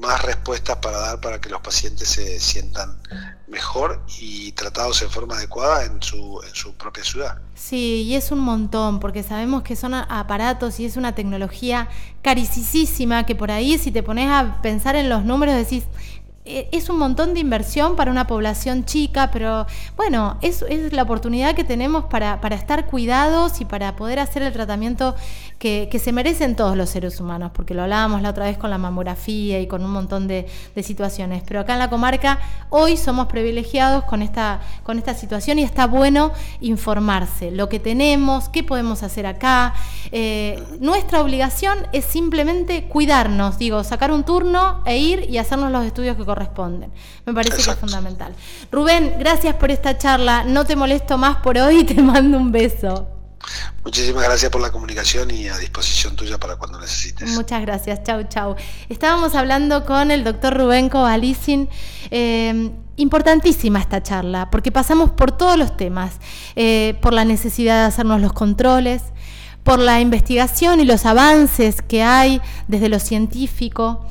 más 0.00 0.22
respuestas 0.22 0.76
para 0.76 0.98
dar 0.98 1.20
para 1.20 1.40
que 1.40 1.50
los 1.50 1.60
pacientes 1.60 2.08
se 2.08 2.40
sientan 2.40 2.98
mejor 3.46 4.02
y 4.20 4.52
tratados 4.52 5.02
en 5.02 5.10
forma 5.10 5.36
adecuada 5.36 5.84
en 5.84 6.02
su, 6.02 6.40
en 6.46 6.54
su 6.54 6.74
propia 6.74 7.04
ciudad. 7.04 7.38
Sí, 7.54 8.02
y 8.02 8.14
es 8.14 8.32
un 8.32 8.40
montón, 8.40 9.00
porque 9.00 9.22
sabemos 9.22 9.62
que 9.62 9.76
son 9.76 9.94
aparatos 9.94 10.80
y 10.80 10.86
es 10.86 10.96
una 10.96 11.14
tecnología 11.14 11.88
carísima 12.22 13.24
que 13.24 13.34
por 13.34 13.50
ahí 13.50 13.78
si 13.78 13.92
te 13.92 14.02
pones 14.02 14.28
a 14.30 14.60
pensar 14.62 14.96
en 14.96 15.08
los 15.08 15.24
números 15.24 15.54
decís, 15.54 15.84
eh, 15.84 16.15
es 16.46 16.88
un 16.88 16.98
montón 16.98 17.34
de 17.34 17.40
inversión 17.40 17.96
para 17.96 18.10
una 18.10 18.26
población 18.26 18.84
chica, 18.84 19.30
pero 19.32 19.66
bueno, 19.96 20.38
es, 20.42 20.62
es 20.68 20.92
la 20.92 21.02
oportunidad 21.02 21.54
que 21.54 21.64
tenemos 21.64 22.04
para, 22.04 22.40
para, 22.40 22.54
estar 22.54 22.86
cuidados 22.86 23.60
y 23.60 23.64
para 23.64 23.96
poder 23.96 24.20
hacer 24.20 24.42
el 24.42 24.52
tratamiento 24.52 25.16
que, 25.58 25.88
que, 25.90 25.98
se 25.98 26.12
merecen 26.12 26.54
todos 26.54 26.76
los 26.76 26.90
seres 26.90 27.18
humanos, 27.20 27.50
porque 27.52 27.74
lo 27.74 27.82
hablábamos 27.82 28.22
la 28.22 28.30
otra 28.30 28.44
vez 28.44 28.58
con 28.58 28.70
la 28.70 28.78
mamografía 28.78 29.60
y 29.60 29.66
con 29.66 29.84
un 29.84 29.90
montón 29.90 30.28
de, 30.28 30.46
de 30.74 30.82
situaciones. 30.82 31.42
Pero 31.46 31.60
acá 31.60 31.72
en 31.72 31.80
la 31.80 31.90
comarca 31.90 32.38
hoy 32.70 32.96
somos 32.96 33.26
privilegiados 33.26 34.04
con 34.04 34.22
esta, 34.22 34.60
con 34.84 34.98
esta 34.98 35.14
situación 35.14 35.58
y 35.58 35.62
está 35.62 35.86
bueno 35.86 36.32
informarse, 36.60 37.50
lo 37.50 37.68
que 37.68 37.80
tenemos, 37.80 38.48
qué 38.50 38.62
podemos 38.62 39.02
hacer 39.02 39.26
acá. 39.26 39.74
Eh, 40.12 40.62
nuestra 40.78 41.20
obligación 41.20 41.78
es 41.92 42.04
simplemente 42.04 42.84
cuidarnos, 42.84 43.58
digo, 43.58 43.82
sacar 43.82 44.12
un 44.12 44.22
turno 44.22 44.82
e 44.84 44.98
ir 44.98 45.26
y 45.28 45.38
hacernos 45.38 45.72
los 45.72 45.84
estudios 45.84 46.16
que. 46.16 46.35
Me 47.24 47.34
parece 47.34 47.62
que 47.62 47.70
es 47.70 47.76
fundamental. 47.76 48.34
Rubén, 48.70 49.14
gracias 49.18 49.54
por 49.56 49.70
esta 49.70 49.96
charla. 49.96 50.44
No 50.44 50.64
te 50.64 50.76
molesto 50.76 51.18
más 51.18 51.38
por 51.38 51.58
hoy 51.58 51.80
y 51.80 51.84
te 51.84 51.94
mando 52.02 52.38
un 52.38 52.52
beso. 52.52 53.08
Muchísimas 53.84 54.24
gracias 54.24 54.50
por 54.50 54.60
la 54.60 54.72
comunicación 54.72 55.30
y 55.30 55.48
a 55.48 55.56
disposición 55.58 56.16
tuya 56.16 56.38
para 56.38 56.56
cuando 56.56 56.80
necesites. 56.80 57.30
Muchas 57.30 57.62
gracias, 57.62 58.02
chau, 58.02 58.24
chau. 58.28 58.56
Estábamos 58.88 59.34
hablando 59.34 59.84
con 59.84 60.10
el 60.10 60.24
doctor 60.24 60.56
Rubén 60.56 60.88
Covalicin. 60.88 61.68
Eh, 62.10 62.72
importantísima 62.96 63.78
esta 63.78 64.02
charla, 64.02 64.50
porque 64.50 64.72
pasamos 64.72 65.10
por 65.10 65.30
todos 65.32 65.56
los 65.56 65.76
temas, 65.76 66.14
eh, 66.56 66.98
por 67.02 67.12
la 67.12 67.24
necesidad 67.24 67.80
de 67.82 67.86
hacernos 67.86 68.20
los 68.20 68.32
controles, 68.32 69.02
por 69.62 69.78
la 69.78 70.00
investigación 70.00 70.80
y 70.80 70.84
los 70.84 71.06
avances 71.06 71.82
que 71.82 72.02
hay 72.02 72.40
desde 72.68 72.88
lo 72.88 72.98
científico, 72.98 74.06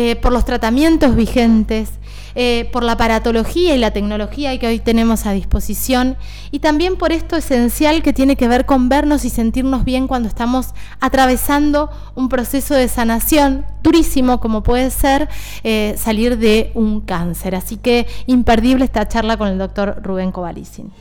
eh, 0.00 0.14
por 0.14 0.30
los 0.30 0.44
tratamientos 0.44 1.16
vigentes, 1.16 1.88
eh, 2.36 2.68
por 2.72 2.84
la 2.84 2.96
paratología 2.96 3.74
y 3.74 3.78
la 3.78 3.90
tecnología 3.90 4.56
que 4.56 4.68
hoy 4.68 4.78
tenemos 4.78 5.26
a 5.26 5.32
disposición 5.32 6.16
y 6.52 6.60
también 6.60 6.94
por 6.94 7.10
esto 7.10 7.34
esencial 7.34 8.00
que 8.04 8.12
tiene 8.12 8.36
que 8.36 8.46
ver 8.46 8.64
con 8.64 8.88
vernos 8.88 9.24
y 9.24 9.28
sentirnos 9.28 9.84
bien 9.84 10.06
cuando 10.06 10.28
estamos 10.28 10.68
atravesando 11.00 11.90
un 12.14 12.28
proceso 12.28 12.76
de 12.76 12.86
sanación 12.86 13.66
durísimo 13.82 14.38
como 14.38 14.62
puede 14.62 14.92
ser 14.92 15.28
eh, 15.64 15.96
salir 15.98 16.38
de 16.38 16.70
un 16.76 17.00
cáncer. 17.00 17.56
Así 17.56 17.76
que 17.76 18.06
imperdible 18.28 18.84
esta 18.84 19.08
charla 19.08 19.36
con 19.36 19.48
el 19.48 19.58
doctor 19.58 20.00
Rubén 20.00 20.30
Covalicin. 20.30 20.92